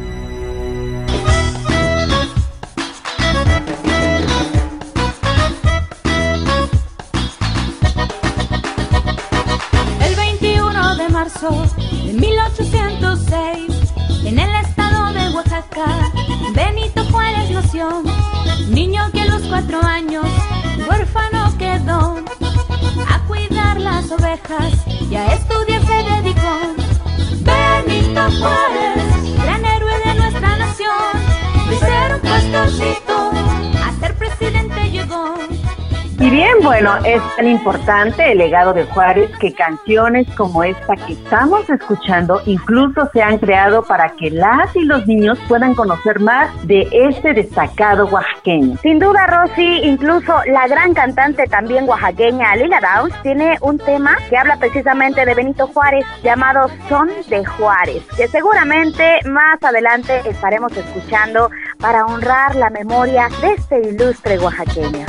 Bien, 36.33 36.57
bueno, 36.63 36.95
es 37.05 37.21
tan 37.35 37.47
importante 37.47 38.31
el 38.31 38.39
legado 38.39 38.73
de 38.73 38.85
Juárez 38.85 39.29
que 39.39 39.53
canciones 39.53 40.27
como 40.35 40.63
esta 40.63 40.95
que 40.95 41.13
estamos 41.13 41.69
escuchando 41.69 42.41
incluso 42.47 43.07
se 43.13 43.21
han 43.21 43.37
creado 43.37 43.83
para 43.83 44.09
que 44.09 44.31
las 44.31 44.75
y 44.75 44.83
los 44.83 45.05
niños 45.05 45.37
puedan 45.47 45.75
conocer 45.75 46.19
más 46.19 46.49
de 46.65 46.87
este 46.91 47.33
destacado 47.33 48.05
oaxaqueño. 48.07 48.77
Sin 48.81 48.97
duda, 48.97 49.27
Rosy, 49.27 49.81
incluso 49.83 50.33
la 50.47 50.67
gran 50.67 50.95
cantante 50.95 51.45
también 51.45 51.87
oaxaqueña 51.87 52.55
Lila 52.55 52.79
Downs 52.81 53.13
tiene 53.21 53.59
un 53.61 53.77
tema 53.77 54.17
que 54.27 54.35
habla 54.35 54.57
precisamente 54.57 55.27
de 55.27 55.35
Benito 55.35 55.67
Juárez 55.67 56.03
llamado 56.23 56.67
Son 56.89 57.09
de 57.29 57.45
Juárez, 57.45 58.01
que 58.17 58.27
seguramente 58.27 59.19
más 59.25 59.61
adelante 59.61 60.21
estaremos 60.27 60.75
escuchando 60.75 61.51
para 61.77 62.07
honrar 62.07 62.55
la 62.55 62.71
memoria 62.71 63.27
de 63.39 63.53
este 63.53 63.87
ilustre 63.87 64.39
oaxaqueño 64.39 65.05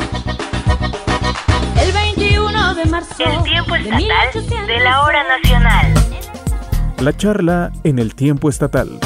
de 2.74 2.84
marzo. 2.86 3.14
El 3.24 3.42
tiempo 3.44 3.76
estatal 3.76 4.66
de 4.66 4.80
la 4.80 5.02
hora 5.02 5.24
nacional. 5.24 5.94
La 7.00 7.16
charla 7.16 7.72
en 7.84 7.98
el 7.98 8.14
tiempo 8.14 8.48
estatal. 8.48 8.98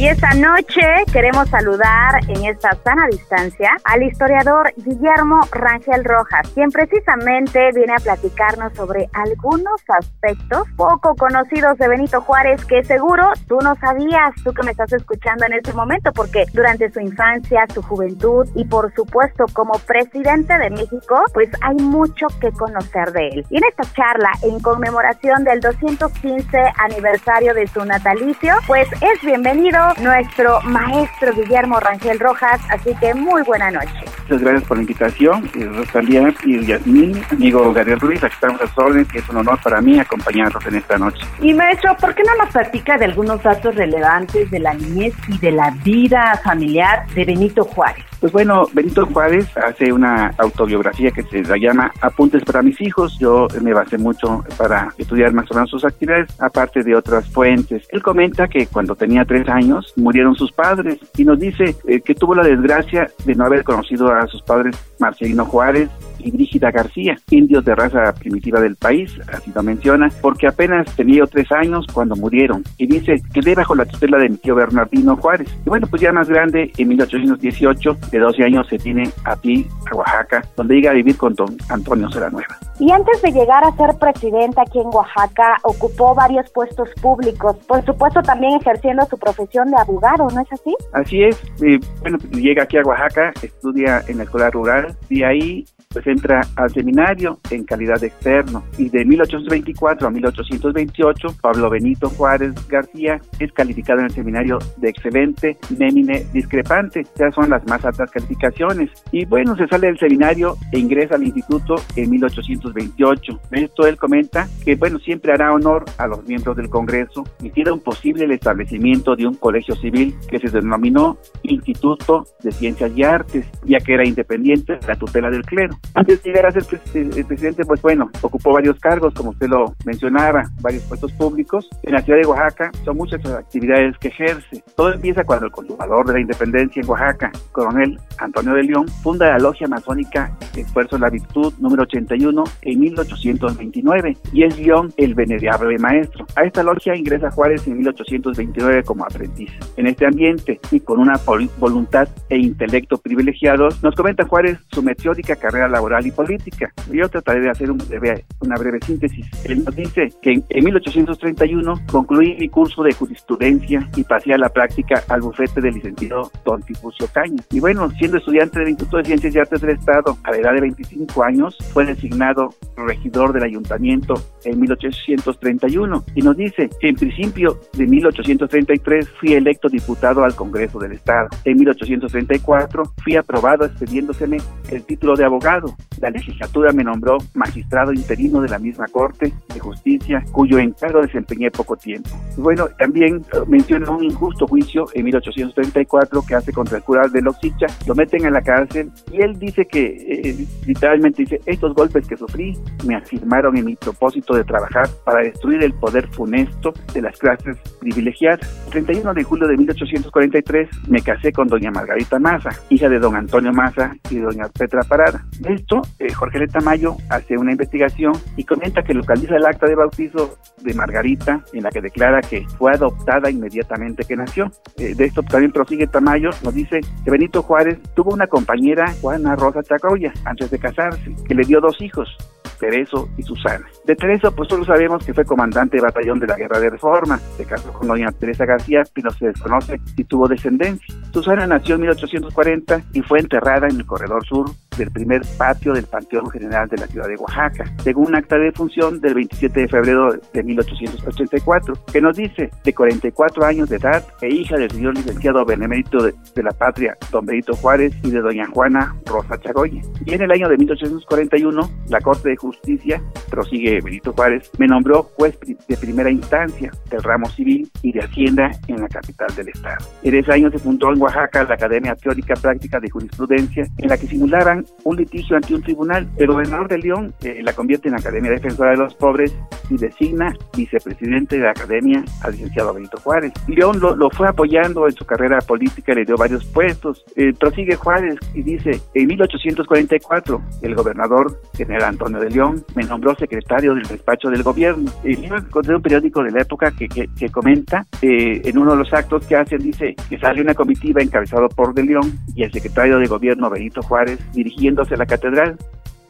Y 0.00 0.06
esta 0.06 0.32
noche 0.32 0.80
queremos 1.12 1.50
saludar 1.50 2.20
en 2.26 2.46
esta 2.46 2.70
sana 2.82 3.06
distancia 3.10 3.70
al 3.84 4.02
historiador 4.02 4.72
Guillermo 4.78 5.40
Rangel 5.52 6.06
Rojas, 6.06 6.48
quien 6.54 6.70
precisamente 6.70 7.68
viene 7.74 7.92
a 7.92 8.02
platicarnos 8.02 8.72
sobre 8.72 9.10
algunos 9.12 9.78
aspectos 9.88 10.66
poco 10.74 11.14
conocidos 11.16 11.76
de 11.76 11.86
Benito 11.86 12.22
Juárez 12.22 12.64
que 12.64 12.82
seguro 12.82 13.30
tú 13.46 13.58
no 13.62 13.74
sabías, 13.74 14.32
tú 14.42 14.54
que 14.54 14.62
me 14.62 14.70
estás 14.70 14.90
escuchando 14.94 15.44
en 15.44 15.52
este 15.52 15.74
momento, 15.74 16.12
porque 16.14 16.46
durante 16.54 16.90
su 16.90 17.00
infancia, 17.00 17.66
su 17.74 17.82
juventud 17.82 18.48
y 18.54 18.64
por 18.64 18.94
supuesto 18.94 19.44
como 19.52 19.74
presidente 19.80 20.56
de 20.56 20.70
México, 20.70 21.24
pues 21.34 21.50
hay 21.60 21.76
mucho 21.76 22.26
que 22.40 22.50
conocer 22.52 23.12
de 23.12 23.28
él. 23.28 23.46
Y 23.50 23.58
en 23.58 23.64
esta 23.64 23.82
charla, 23.92 24.30
en 24.44 24.60
conmemoración 24.60 25.44
del 25.44 25.60
215 25.60 26.58
aniversario 26.78 27.52
de 27.52 27.66
su 27.66 27.84
natalicio, 27.84 28.54
pues 28.66 28.88
es 28.92 29.20
bienvenido 29.20 29.89
nuestro 30.00 30.60
maestro 30.62 31.32
Guillermo 31.34 31.80
Rangel 31.80 32.18
Rojas, 32.18 32.60
así 32.70 32.94
que 33.00 33.14
muy 33.14 33.42
buena 33.42 33.70
noche. 33.70 33.92
Muchas 34.22 34.40
gracias 34.40 34.64
por 34.64 34.76
la 34.76 34.82
invitación, 34.82 35.50
y 35.54 35.64
Rosalía 35.64 36.32
y 36.44 36.64
Yasmín, 36.66 37.22
amigo 37.30 37.72
Gabriel 37.72 38.00
Ruiz, 38.00 38.22
aquí 38.22 38.34
estamos 38.34 38.60
a 38.60 38.66
sus 38.66 38.78
órdenes, 38.78 39.08
y 39.14 39.18
es 39.18 39.28
un 39.28 39.38
honor 39.38 39.58
para 39.62 39.80
mí 39.80 39.98
acompañarlos 39.98 40.64
en 40.66 40.76
esta 40.76 40.98
noche. 40.98 41.24
Y 41.40 41.54
maestro, 41.54 41.96
¿por 41.96 42.14
qué 42.14 42.22
no 42.22 42.44
nos 42.44 42.52
platica 42.52 42.96
de 42.98 43.06
algunos 43.06 43.42
datos 43.42 43.74
relevantes 43.74 44.50
de 44.50 44.58
la 44.58 44.74
niñez 44.74 45.14
y 45.28 45.38
de 45.38 45.52
la 45.52 45.70
vida 45.84 46.40
familiar 46.44 47.06
de 47.14 47.24
Benito 47.24 47.64
Juárez? 47.64 48.09
Pues 48.20 48.34
bueno, 48.34 48.66
Benito 48.74 49.06
Juárez 49.06 49.46
hace 49.56 49.90
una 49.90 50.34
autobiografía 50.36 51.10
que 51.10 51.22
se 51.22 51.42
la 51.42 51.56
llama 51.56 51.90
Apuntes 52.02 52.44
para 52.44 52.60
mis 52.60 52.78
hijos. 52.82 53.18
Yo 53.18 53.48
me 53.62 53.72
basé 53.72 53.96
mucho 53.96 54.44
para 54.58 54.92
estudiar 54.98 55.32
más 55.32 55.50
o 55.50 55.54
menos 55.54 55.70
sus 55.70 55.86
actividades, 55.86 56.28
aparte 56.38 56.82
de 56.82 56.94
otras 56.94 57.26
fuentes. 57.30 57.88
Él 57.88 58.02
comenta 58.02 58.46
que 58.46 58.66
cuando 58.66 58.94
tenía 58.94 59.24
tres 59.24 59.48
años 59.48 59.94
murieron 59.96 60.34
sus 60.34 60.52
padres 60.52 60.98
y 61.16 61.24
nos 61.24 61.38
dice 61.38 61.74
eh, 61.88 62.02
que 62.02 62.14
tuvo 62.14 62.34
la 62.34 62.42
desgracia 62.42 63.10
de 63.24 63.34
no 63.34 63.46
haber 63.46 63.64
conocido 63.64 64.12
a 64.12 64.26
sus 64.26 64.42
padres 64.42 64.76
Marcelino 64.98 65.46
Juárez 65.46 65.88
y 66.22 66.30
Brígida 66.30 66.70
García, 66.70 67.16
indios 67.30 67.64
de 67.64 67.74
raza 67.74 68.12
primitiva 68.14 68.60
del 68.60 68.76
país, 68.76 69.10
así 69.32 69.50
lo 69.54 69.62
menciona, 69.62 70.10
porque 70.20 70.46
apenas 70.46 70.94
tenía 70.94 71.24
tres 71.26 71.50
años 71.52 71.86
cuando 71.92 72.16
murieron. 72.16 72.62
Y 72.76 72.86
dice 72.86 73.16
que 73.32 73.40
de 73.40 73.54
bajo 73.54 73.74
la 73.74 73.86
tutela 73.86 74.18
de 74.18 74.28
mi 74.28 74.36
tío 74.36 74.54
Bernardino 74.54 75.16
Juárez. 75.16 75.48
Y 75.64 75.68
bueno, 75.68 75.86
pues 75.88 76.02
ya 76.02 76.12
más 76.12 76.28
grande, 76.28 76.70
en 76.76 76.88
1818, 76.88 77.96
de 78.10 78.18
12 78.18 78.44
años, 78.44 78.66
se 78.68 78.78
tiene 78.78 79.10
a 79.24 79.36
ti, 79.36 79.66
a 79.90 79.96
Oaxaca, 79.96 80.42
donde 80.56 80.74
llega 80.74 80.90
a 80.90 80.94
vivir 80.94 81.16
con 81.16 81.34
don 81.34 81.56
Antonio 81.68 82.08
Nueva. 82.08 82.58
Y 82.78 82.90
antes 82.90 83.20
de 83.22 83.32
llegar 83.32 83.62
a 83.64 83.72
ser 83.76 83.98
presidente 83.98 84.60
aquí 84.60 84.80
en 84.80 84.86
Oaxaca, 84.86 85.56
ocupó 85.62 86.14
varios 86.14 86.50
puestos 86.50 86.88
públicos, 87.00 87.56
por 87.66 87.84
supuesto 87.84 88.22
también 88.22 88.58
ejerciendo 88.60 89.04
su 89.06 89.18
profesión 89.18 89.70
de 89.70 89.76
abogado, 89.76 90.28
¿no 90.30 90.40
es 90.40 90.52
así? 90.52 90.74
Así 90.92 91.22
es. 91.22 91.42
Eh, 91.62 91.78
bueno, 92.00 92.18
llega 92.32 92.64
aquí 92.64 92.78
a 92.78 92.82
Oaxaca, 92.82 93.32
estudia 93.42 94.02
en 94.08 94.18
la 94.18 94.24
escuela 94.24 94.50
rural 94.50 94.96
y 95.08 95.22
ahí 95.22 95.64
pues 95.92 96.06
entra 96.06 96.40
al 96.54 96.70
seminario 96.70 97.40
en 97.50 97.64
calidad 97.64 98.00
de 98.00 98.06
externo 98.06 98.62
y 98.78 98.88
de 98.90 99.04
1824 99.04 100.06
a 100.06 100.10
1828 100.12 101.28
Pablo 101.42 101.68
Benito 101.68 102.08
Juárez 102.10 102.54
García 102.68 103.20
es 103.40 103.52
calificado 103.52 103.98
en 103.98 104.04
el 104.04 104.12
seminario 104.12 104.60
de 104.76 104.88
excelente, 104.88 105.58
némine, 105.76 106.26
discrepante, 106.32 107.04
ya 107.18 107.32
son 107.32 107.50
las 107.50 107.66
más 107.66 107.84
altas 107.84 108.08
calificaciones 108.12 108.88
y 109.10 109.24
bueno, 109.24 109.56
se 109.56 109.66
sale 109.66 109.88
del 109.88 109.98
seminario 109.98 110.56
e 110.70 110.78
ingresa 110.78 111.16
al 111.16 111.24
instituto 111.24 111.74
en 111.96 112.08
1828. 112.08 113.40
Esto 113.50 113.86
él 113.88 113.96
comenta 113.96 114.46
que 114.64 114.76
bueno, 114.76 115.00
siempre 115.00 115.32
hará 115.32 115.52
honor 115.52 115.86
a 115.98 116.06
los 116.06 116.24
miembros 116.24 116.56
del 116.56 116.70
Congreso, 116.70 117.24
hicieron 117.42 117.80
posible 117.80 118.26
el 118.26 118.30
establecimiento 118.30 119.16
de 119.16 119.26
un 119.26 119.34
colegio 119.34 119.74
civil 119.74 120.14
que 120.28 120.38
se 120.38 120.50
denominó 120.50 121.18
Instituto 121.42 122.26
de 122.44 122.52
Ciencias 122.52 122.92
y 122.94 123.02
Artes, 123.02 123.44
ya 123.64 123.80
que 123.80 123.94
era 123.94 124.06
independiente 124.06 124.74
de 124.74 124.86
la 124.86 124.94
tutela 124.94 125.30
del 125.30 125.42
clero. 125.42 125.79
Antes 125.94 126.22
de 126.22 126.30
llegar 126.30 126.46
a 126.46 126.52
ser 126.52 126.64
presidente, 126.64 127.64
pues 127.64 127.82
bueno, 127.82 128.10
ocupó 128.20 128.52
varios 128.52 128.78
cargos, 128.78 129.12
como 129.14 129.30
usted 129.30 129.48
lo 129.48 129.74
mencionaba, 129.84 130.44
varios 130.60 130.84
puestos 130.84 131.12
públicos. 131.12 131.68
En 131.82 131.92
la 131.92 132.02
ciudad 132.02 132.20
de 132.20 132.26
Oaxaca 132.26 132.70
son 132.84 132.96
muchas 132.96 133.22
las 133.24 133.34
actividades 133.34 133.96
que 133.98 134.08
ejerce. 134.08 134.62
Todo 134.76 134.92
empieza 134.92 135.24
cuando 135.24 135.46
el 135.46 135.52
conservador 135.52 136.06
de 136.06 136.12
la 136.14 136.20
independencia 136.20 136.80
en 136.80 136.88
Oaxaca, 136.88 137.32
coronel 137.52 137.98
Antonio 138.18 138.54
de 138.54 138.62
León, 138.64 138.88
funda 139.02 139.30
la 139.30 139.38
logia 139.38 139.66
masónica 139.66 140.36
Esfuerzo 140.56 140.96
de 140.96 141.00
la 141.00 141.10
Virtud 141.10 141.52
número 141.58 141.82
81 141.82 142.44
en 142.62 142.80
1829 142.80 144.16
y 144.32 144.44
es 144.44 144.58
León 144.58 144.92
el 144.96 145.14
venerable 145.14 145.78
maestro. 145.78 146.26
A 146.36 146.44
esta 146.44 146.62
logia 146.62 146.94
ingresa 146.94 147.30
Juárez 147.30 147.66
en 147.66 147.78
1829 147.78 148.84
como 148.84 149.04
aprendiz. 149.04 149.50
En 149.76 149.86
este 149.86 150.06
ambiente 150.06 150.60
y 150.70 150.80
con 150.80 151.00
una 151.00 151.18
voluntad 151.58 152.08
e 152.28 152.38
intelecto 152.38 152.98
privilegiados, 152.98 153.82
nos 153.82 153.94
comenta 153.94 154.24
Juárez 154.24 154.58
su 154.70 154.82
meteórica 154.82 155.36
carrera 155.36 155.68
laboral 155.70 156.06
y 156.06 156.10
política. 156.10 156.72
Yo 156.92 157.08
trataré 157.08 157.40
de 157.40 157.50
hacer 157.50 157.70
una 157.70 158.56
breve 158.56 158.78
síntesis. 158.84 159.26
Él 159.44 159.64
nos 159.64 159.74
dice 159.74 160.12
que 160.22 160.42
en, 160.48 160.64
1831 160.64 161.74
concluí 161.90 162.36
mi 162.38 162.48
curso 162.48 162.82
de 162.82 162.92
jurisprudencia 162.92 163.88
y 163.96 164.04
pasé 164.04 164.34
a 164.34 164.38
la 164.38 164.48
práctica 164.48 165.02
al 165.08 165.20
bufete 165.20 165.60
del 165.60 165.74
licenciado 165.74 166.30
Don 166.44 166.62
Tiburcio 166.62 167.06
Caña. 167.12 167.42
Y 167.50 167.60
bueno, 167.60 167.90
siendo 167.92 168.18
estudiante 168.18 168.58
del 168.58 168.70
Instituto 168.70 168.98
de 168.98 169.04
Ciencias 169.04 169.34
y 169.34 169.38
Artes 169.38 169.60
del 169.60 169.70
Estado 169.70 170.16
a 170.24 170.30
la 170.30 170.36
edad 170.36 170.54
de 170.54 170.60
25 170.60 171.24
años, 171.24 171.56
fue 171.72 171.84
designado 171.84 172.50
regidor 172.76 173.32
del 173.32 173.44
ayuntamiento 173.44 174.14
en 174.44 174.60
1831 174.60 176.04
y 176.14 176.22
nos 176.22 176.36
dice 176.36 176.70
que 176.80 176.88
en 176.88 176.96
principio 176.96 177.58
de 177.72 177.86
1833 177.86 179.08
fui 179.20 179.34
electo 179.34 179.68
diputado 179.68 180.24
al 180.24 180.34
Congreso 180.34 180.78
del 180.78 180.92
Estado. 180.92 181.28
En 181.44 181.58
1834 181.58 182.82
fui 183.02 183.16
aprobado 183.16 183.64
expediéndoseme 183.64 184.38
el 184.70 184.82
título 184.84 185.16
de 185.16 185.24
abogado. 185.24 185.59
La 186.00 186.10
legislatura 186.10 186.72
me 186.72 186.84
nombró 186.84 187.18
magistrado 187.34 187.92
interino 187.92 188.40
de 188.40 188.48
la 188.48 188.58
misma 188.58 188.86
Corte 188.88 189.32
de 189.52 189.60
Justicia, 189.60 190.24
cuyo 190.32 190.58
encargo 190.58 191.02
desempeñé 191.02 191.50
poco 191.50 191.76
tiempo. 191.76 192.10
Bueno, 192.36 192.68
también 192.78 193.24
eh, 193.32 193.38
menciona 193.46 193.90
un 193.90 194.04
injusto 194.04 194.46
juicio 194.46 194.86
en 194.94 195.04
1834 195.04 196.22
que 196.26 196.34
hace 196.34 196.52
contra 196.52 196.78
el 196.78 196.82
cura 196.82 197.08
de 197.08 197.22
Loxicha, 197.22 197.66
lo 197.86 197.94
meten 197.94 198.24
en 198.24 198.32
la 198.32 198.42
cárcel 198.42 198.90
y 199.12 199.20
él 199.20 199.38
dice 199.38 199.66
que, 199.66 199.86
eh, 199.86 200.46
literalmente 200.66 201.22
dice, 201.22 201.40
estos 201.46 201.74
golpes 201.74 202.06
que 202.06 202.16
sufrí 202.16 202.56
me 202.86 202.96
afirmaron 202.96 203.56
en 203.56 203.64
mi 203.64 203.76
propósito 203.76 204.34
de 204.34 204.44
trabajar 204.44 204.88
para 205.04 205.22
destruir 205.22 205.62
el 205.62 205.74
poder 205.74 206.08
funesto 206.08 206.72
de 206.92 207.02
las 207.02 207.18
clases 207.18 207.56
privilegiadas. 207.80 208.40
El 208.66 208.84
31 208.84 209.14
de 209.14 209.24
julio 209.24 209.48
de 209.48 209.56
1843 209.56 210.68
me 210.88 211.02
casé 211.02 211.32
con 211.32 211.48
doña 211.48 211.70
Margarita 211.70 212.18
Maza, 212.18 212.50
hija 212.68 212.88
de 212.88 212.98
don 212.98 213.16
Antonio 213.16 213.52
Maza 213.52 213.94
y 214.10 214.16
doña 214.16 214.48
Petra 214.48 214.82
Parada. 214.82 215.24
Esto, 215.50 215.82
eh, 215.98 216.12
Jorge 216.12 216.38
Leta 216.38 216.60
Tamayo 216.60 216.96
hace 217.08 217.36
una 217.36 217.50
investigación 217.50 218.12
y 218.36 218.44
comenta 218.44 218.84
que 218.84 218.94
localiza 218.94 219.34
el 219.34 219.44
acta 219.44 219.66
de 219.66 219.74
bautizo 219.74 220.38
de 220.62 220.74
Margarita 220.74 221.44
en 221.52 221.64
la 221.64 221.70
que 221.70 221.80
declara 221.80 222.20
que 222.20 222.46
fue 222.56 222.70
adoptada 222.70 223.28
inmediatamente 223.28 224.04
que 224.04 224.14
nació. 224.14 224.52
Eh, 224.76 224.94
de 224.94 225.06
esto 225.06 225.24
también 225.24 225.50
prosigue 225.50 225.88
Tamayo, 225.88 226.30
nos 226.44 226.54
dice 226.54 226.82
que 227.04 227.10
Benito 227.10 227.42
Juárez 227.42 227.80
tuvo 227.96 228.14
una 228.14 228.28
compañera, 228.28 228.94
Juana 229.00 229.34
Rosa 229.34 229.60
Chacoya, 229.64 230.12
antes 230.24 230.52
de 230.52 230.58
casarse, 230.60 231.16
que 231.26 231.34
le 231.34 231.42
dio 231.42 231.60
dos 231.60 231.80
hijos, 231.80 232.16
Tereso 232.60 233.08
y 233.16 233.24
Susana. 233.24 233.66
De 233.86 233.96
Tereso, 233.96 234.32
pues 234.32 234.48
solo 234.48 234.64
sabemos 234.64 235.04
que 235.04 235.14
fue 235.14 235.24
comandante 235.24 235.78
de 235.78 235.82
batallón 235.82 236.20
de 236.20 236.28
la 236.28 236.36
Guerra 236.36 236.60
de 236.60 236.70
Reforma, 236.70 237.18
se 237.36 237.44
casó 237.44 237.72
con 237.72 237.88
doña 237.88 238.12
Teresa 238.12 238.44
García, 238.44 238.84
pero 238.94 239.10
se 239.10 239.26
desconoce 239.26 239.80
si 239.96 240.04
tuvo 240.04 240.28
descendencia. 240.28 240.94
Susana 241.12 241.44
nació 241.48 241.74
en 241.74 241.80
1840 241.80 242.82
y 242.92 243.02
fue 243.02 243.18
enterrada 243.18 243.66
en 243.66 243.76
el 243.76 243.86
corredor 243.86 244.24
sur 244.24 244.48
del 244.80 244.90
primer 244.90 245.20
patio 245.36 245.74
del 245.74 245.84
Panteón 245.84 246.30
General 246.30 246.66
de 246.68 246.78
la 246.78 246.86
ciudad 246.86 247.06
de 247.06 247.16
Oaxaca, 247.16 247.70
según 247.84 248.08
un 248.08 248.16
acta 248.16 248.38
de 248.38 248.50
función 248.52 248.98
del 249.00 249.14
27 249.14 249.60
de 249.60 249.68
febrero 249.68 250.14
de 250.32 250.42
1884, 250.42 251.74
que 251.92 252.00
nos 252.00 252.16
dice 252.16 252.50
de 252.64 252.72
44 252.72 253.44
años 253.44 253.68
de 253.68 253.76
edad 253.76 254.02
e 254.22 254.28
hija 254.28 254.56
del 254.56 254.70
señor 254.70 254.94
licenciado 254.96 255.44
benemérito 255.44 256.02
de, 256.02 256.14
la 256.42 256.52
patria, 256.52 256.96
don 257.10 257.26
Benito 257.26 257.54
Juárez, 257.54 257.92
y 258.02 258.10
de 258.10 258.20
doña 258.20 258.46
Juana 258.46 258.96
Rosa 259.04 259.38
Chagoya. 259.38 259.82
Y 260.06 260.14
en 260.14 260.22
el 260.22 260.30
año 260.30 260.48
de 260.48 260.56
1841, 260.56 261.70
la 261.88 262.00
Corte 262.00 262.30
de 262.30 262.36
Justicia, 262.36 263.02
prosigue 263.30 263.80
Benito 263.82 264.14
Juárez, 264.14 264.50
me 264.56 264.66
nombró 264.66 265.02
juez 265.02 265.38
de 265.68 265.76
primera 265.76 266.10
instancia 266.10 266.70
del 266.90 267.02
ramo 267.02 267.28
civil 267.28 267.70
y 267.82 267.92
de 267.92 268.00
Hacienda 268.00 268.50
en 268.68 268.80
la 268.80 268.88
capital 268.88 269.28
del 269.36 269.50
estado. 269.50 269.84
En 270.02 270.14
ese 270.14 270.32
año 270.32 270.50
se 270.50 270.58
fundó 270.58 270.90
en 270.90 271.02
Oaxaca 271.02 271.44
la 271.44 271.54
Academia 271.54 271.94
Teórica 271.94 272.34
Práctica 272.34 272.80
de 272.80 272.88
Jurisprudencia, 272.88 273.66
en 273.76 273.88
la 273.88 273.98
que 273.98 274.06
simulaban 274.06 274.64
un 274.84 274.96
litigio 274.96 275.36
ante 275.36 275.54
un 275.54 275.62
tribunal. 275.62 276.08
El 276.16 276.28
gobernador 276.28 276.68
de 276.68 276.78
León 276.78 277.14
eh, 277.22 277.40
la 277.42 277.52
convierte 277.52 277.88
en 277.88 277.94
Academia 277.94 278.30
Defensora 278.30 278.70
de 278.70 278.78
los 278.78 278.94
Pobres 278.94 279.34
y 279.68 279.76
designa 279.76 280.34
vicepresidente 280.56 281.36
de 281.36 281.44
la 281.44 281.50
Academia 281.50 282.04
al 282.22 282.32
licenciado 282.32 282.74
Benito 282.74 282.98
Juárez. 282.98 283.32
León 283.46 283.80
lo, 283.80 284.10
fue 284.10 284.28
apoyando 284.28 284.86
en 284.86 284.92
su 284.92 285.04
carrera 285.04 285.38
política, 285.40 285.94
le 285.94 286.04
dio 286.04 286.16
varios 286.16 286.44
puestos. 286.46 287.04
Eh, 287.16 287.32
prosigue 287.38 287.76
Juárez 287.76 288.18
y 288.34 288.42
dice, 288.42 288.80
en 288.94 289.06
1844 289.06 290.42
el 290.62 290.74
gobernador 290.74 291.40
general 291.56 291.84
Antonio 291.84 292.20
de 292.20 292.30
León 292.30 292.64
me 292.74 292.84
nombró 292.84 293.14
secretario 293.14 293.74
del 293.74 293.84
despacho 293.84 294.28
del 294.28 294.42
gobierno. 294.42 294.90
Y 295.04 295.16
yo 295.16 295.36
encontré 295.36 295.76
un 295.76 295.82
periódico 295.82 296.22
de 296.22 296.30
la 296.32 296.42
época 296.42 296.72
que, 296.72 296.88
que, 296.88 297.30
comenta 297.30 297.86
eh, 298.02 298.42
en 298.44 298.58
uno 298.58 298.72
de 298.72 298.78
los 298.78 298.92
actos 298.92 299.24
que 299.26 299.36
hacen, 299.36 299.58
dice 299.58 299.94
que 300.08 300.18
sale 300.18 300.42
una 300.42 300.54
comitiva 300.54 301.00
encabezado 301.00 301.48
por 301.48 301.72
de 301.74 301.84
León 301.84 302.18
y 302.34 302.42
el 302.42 302.52
secretario 302.52 302.98
de 302.98 303.06
gobierno 303.06 303.48
Benito 303.48 303.82
Juárez 303.82 304.18
dirigiéndose 304.50 304.94
a 304.94 304.98
la 304.98 305.06
catedral 305.06 305.56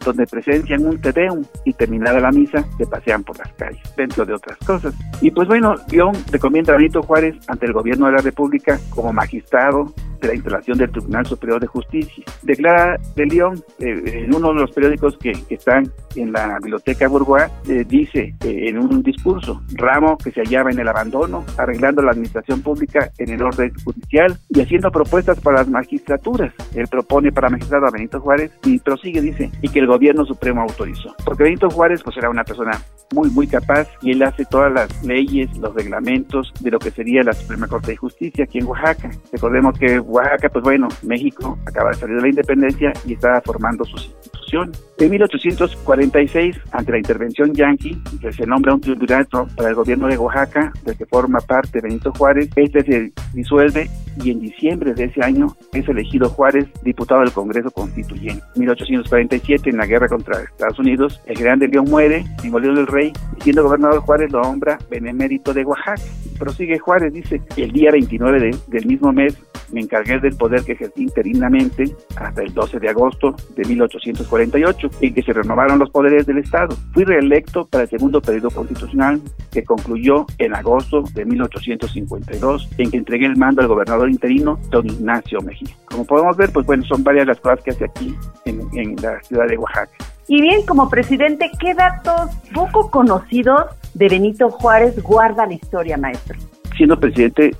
donde 0.05 0.26
presencian 0.26 0.87
un 0.87 0.98
tedeum 0.98 1.44
y 1.64 1.74
terminada 1.74 2.20
la 2.20 2.31
misa 2.31 2.64
se 2.79 2.87
pasean 2.87 3.22
por 3.22 3.38
las 3.38 3.53
calles, 3.53 3.83
dentro 3.96 4.24
de 4.24 4.33
otras 4.33 4.57
cosas. 4.59 4.94
Y 5.20 5.31
pues 5.31 5.46
bueno, 5.46 5.74
León 5.90 6.12
recomienda 6.33 6.72
a 6.72 6.76
Benito 6.76 7.03
Juárez 7.03 7.37
ante 7.48 7.66
el 7.66 7.74
gobierno 7.74 8.07
de 8.07 8.12
la 8.12 8.22
República 8.22 8.81
como 8.88 9.12
magistrado 9.12 9.92
de 10.20 10.28
la 10.28 10.35
instalación 10.35 10.78
del 10.78 10.90
Tribunal 10.90 11.26
Superior 11.26 11.61
de 11.61 11.66
Justicia. 11.66 12.24
Declara 12.42 12.98
de 13.16 13.26
León, 13.26 13.62
eh, 13.78 14.24
en 14.24 14.35
uno 14.35 14.48
de 14.48 14.61
los 14.61 14.70
periódicos 14.70 15.16
que, 15.18 15.33
están 15.50 15.90
en 16.16 16.33
la 16.33 16.59
biblioteca 16.59 17.09
Bourgois, 17.09 17.50
eh, 17.68 17.85
dice 17.87 18.35
eh, 18.44 18.68
en 18.68 18.78
un 18.78 19.02
discurso, 19.02 19.62
ramo 19.74 20.16
que 20.16 20.30
se 20.30 20.40
hallaba 20.40 20.70
en 20.70 20.78
el 20.78 20.88
abandono, 20.88 21.44
arreglando 21.56 22.02
la 22.02 22.12
administración 22.12 22.62
pública 22.62 23.11
en 23.18 23.30
el 23.30 23.42
orden 23.42 23.72
judicial 23.85 24.37
y 24.48 24.61
haciendo 24.61 24.90
propuestas 24.90 25.40
para 25.40 25.59
las 25.59 25.68
magistraturas. 25.68 26.52
Él 26.74 26.87
propone 26.88 27.33
para 27.33 27.48
magistrado 27.48 27.87
a 27.87 27.90
Benito 27.90 28.20
Juárez 28.20 28.52
y 28.64 28.78
prosigue, 28.78 29.20
dice, 29.20 29.50
y 29.62 29.68
que 29.68 29.80
el 29.80 29.87
gobierno 29.87 30.24
supremo 30.24 30.62
autorizó. 30.62 31.14
Porque 31.24 31.44
Benito 31.44 31.70
Juárez 31.70 32.02
pues 32.02 32.16
era 32.16 32.30
una 32.30 32.44
persona 32.44 32.72
muy, 33.14 33.30
muy 33.30 33.46
capaz 33.46 33.88
y 34.02 34.12
él 34.12 34.22
hace 34.22 34.44
todas 34.44 34.72
las 34.72 35.04
leyes, 35.04 35.56
los 35.59 35.74
reglamentos 35.74 36.52
de 36.61 36.70
lo 36.70 36.78
que 36.78 36.90
sería 36.90 37.22
la 37.22 37.33
Suprema 37.33 37.66
Corte 37.66 37.92
de 37.92 37.96
Justicia 37.96 38.44
aquí 38.44 38.59
en 38.59 38.66
Oaxaca. 38.66 39.11
Recordemos 39.33 39.78
que 39.78 39.98
Oaxaca, 40.11 40.49
pues 40.49 40.64
bueno, 40.64 40.88
México 41.03 41.59
acaba 41.66 41.90
de 41.90 41.96
salir 41.96 42.16
de 42.16 42.23
la 42.23 42.29
independencia 42.29 42.92
y 43.07 43.14
estaba 43.14 43.40
formando 43.40 43.85
sus 43.85 44.07
instituciones. 44.07 44.85
En 44.99 45.11
1846, 45.11 46.57
ante 46.73 46.92
la 46.92 46.99
intervención 46.99 47.55
yanqui, 47.55 48.03
que 48.20 48.33
se 48.33 48.46
nombra 48.46 48.75
un 48.75 48.81
triunvirato 48.81 49.46
para 49.57 49.70
el 49.70 49.75
gobierno 49.75 50.09
de 50.09 50.18
Oaxaca, 50.18 50.73
del 50.85 50.96
que 50.96 51.07
forma 51.07 51.38
parte 51.40 51.81
Benito 51.81 52.12
Juárez, 52.12 52.51
este 52.57 52.83
se 52.83 53.12
disuelve 53.33 53.88
y 54.23 54.31
en 54.33 54.40
diciembre 54.40 54.92
de 54.92 55.05
ese 55.05 55.23
año 55.23 55.57
es 55.73 55.88
elegido 55.88 56.29
Juárez 56.29 56.66
diputado 56.83 57.20
del 57.20 57.33
Congreso 57.33 57.70
Constituyente. 57.70 58.42
En 58.55 58.61
1847, 58.61 59.70
en 59.70 59.77
la 59.77 59.87
guerra 59.87 60.09
contra 60.09 60.42
Estados 60.42 60.79
Unidos, 60.79 61.20
el 61.27 61.38
grande 61.38 61.68
León 61.68 61.87
muere 61.88 62.25
Bolívar 62.51 62.77
del 62.77 62.87
Rey 62.87 63.12
y 63.38 63.42
siendo 63.42 63.62
gobernador 63.62 64.01
Juárez 64.01 64.33
lo 64.33 64.42
nombra 64.42 64.79
benemérito 64.90 65.55
de 65.55 65.64
Oaxaca. 65.64 66.03
Prosigue 66.38 66.79
Juárez, 66.79 67.12
dice, 67.12 67.40
el 67.57 67.73
día 67.73 67.90
29 67.92 68.51
del 68.66 68.87
mismo 68.87 69.12
mes 69.12 69.38
me 69.72 69.80
encargué 69.80 70.18
del 70.18 70.37
poder 70.37 70.62
que 70.64 70.72
ejercí 70.72 71.02
interinamente 71.02 71.94
hasta 72.16 72.42
el 72.42 72.52
12 72.52 72.80
de 72.80 72.88
agosto 72.88 73.35
de 73.56 73.64
1848, 73.64 74.90
en 75.00 75.14
que 75.14 75.22
se 75.22 75.33
renovaron 75.33 75.78
los 75.78 75.90
poderes 75.90 76.26
del 76.26 76.38
Estado. 76.38 76.76
Fui 76.92 77.04
reelecto 77.04 77.66
para 77.66 77.85
el 77.85 77.90
segundo 77.90 78.20
periodo 78.20 78.50
constitucional, 78.50 79.20
que 79.52 79.64
concluyó 79.64 80.26
en 80.38 80.54
agosto 80.54 81.02
de 81.14 81.24
1852, 81.24 82.68
en 82.78 82.90
que 82.90 82.96
entregué 82.96 83.26
el 83.26 83.37
mando 83.37 83.62
al 83.62 83.68
gobernador 83.68 84.11
interino, 84.11 84.59
don 84.70 84.87
Ignacio 84.87 85.40
Mejía. 85.40 85.74
Como 85.85 86.04
podemos 86.04 86.37
ver, 86.37 86.50
pues 86.52 86.66
bueno, 86.66 86.85
son 86.85 87.02
varias 87.02 87.26
las 87.26 87.40
cosas 87.40 87.61
que 87.62 87.70
hace 87.70 87.85
aquí 87.85 88.14
en, 88.44 88.61
en 88.74 88.96
la 88.96 89.20
ciudad 89.22 89.46
de 89.46 89.59
Oaxaca. 89.59 89.92
Y 90.28 90.40
bien, 90.40 90.64
como 90.64 90.88
presidente, 90.88 91.50
¿qué 91.59 91.74
datos 91.74 92.30
poco 92.54 92.90
conocidos 92.90 93.64
de 93.94 94.09
Benito 94.09 94.48
Juárez 94.48 95.02
guarda 95.02 95.44
la 95.44 95.54
historia, 95.54 95.96
maestro? 95.96 96.38
Siendo 96.80 96.98
presidente, 96.98 97.54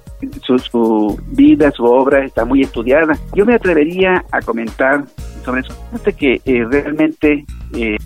su, 0.47 1.21
vida, 1.27 1.71
su 1.73 1.85
obra 1.85 2.25
está 2.25 2.47
muy 2.47 2.63
estudiada. 2.63 3.19
Yo 3.35 3.45
me 3.45 3.53
atrevería 3.53 4.25
a 4.33 4.41
comentar 4.41 5.05
sobre 5.45 5.61
eso. 5.61 5.75
Fíjate 5.91 6.13
que 6.15 6.41
eh, 6.47 6.65
realmente 6.65 7.45
eh, 7.75 7.99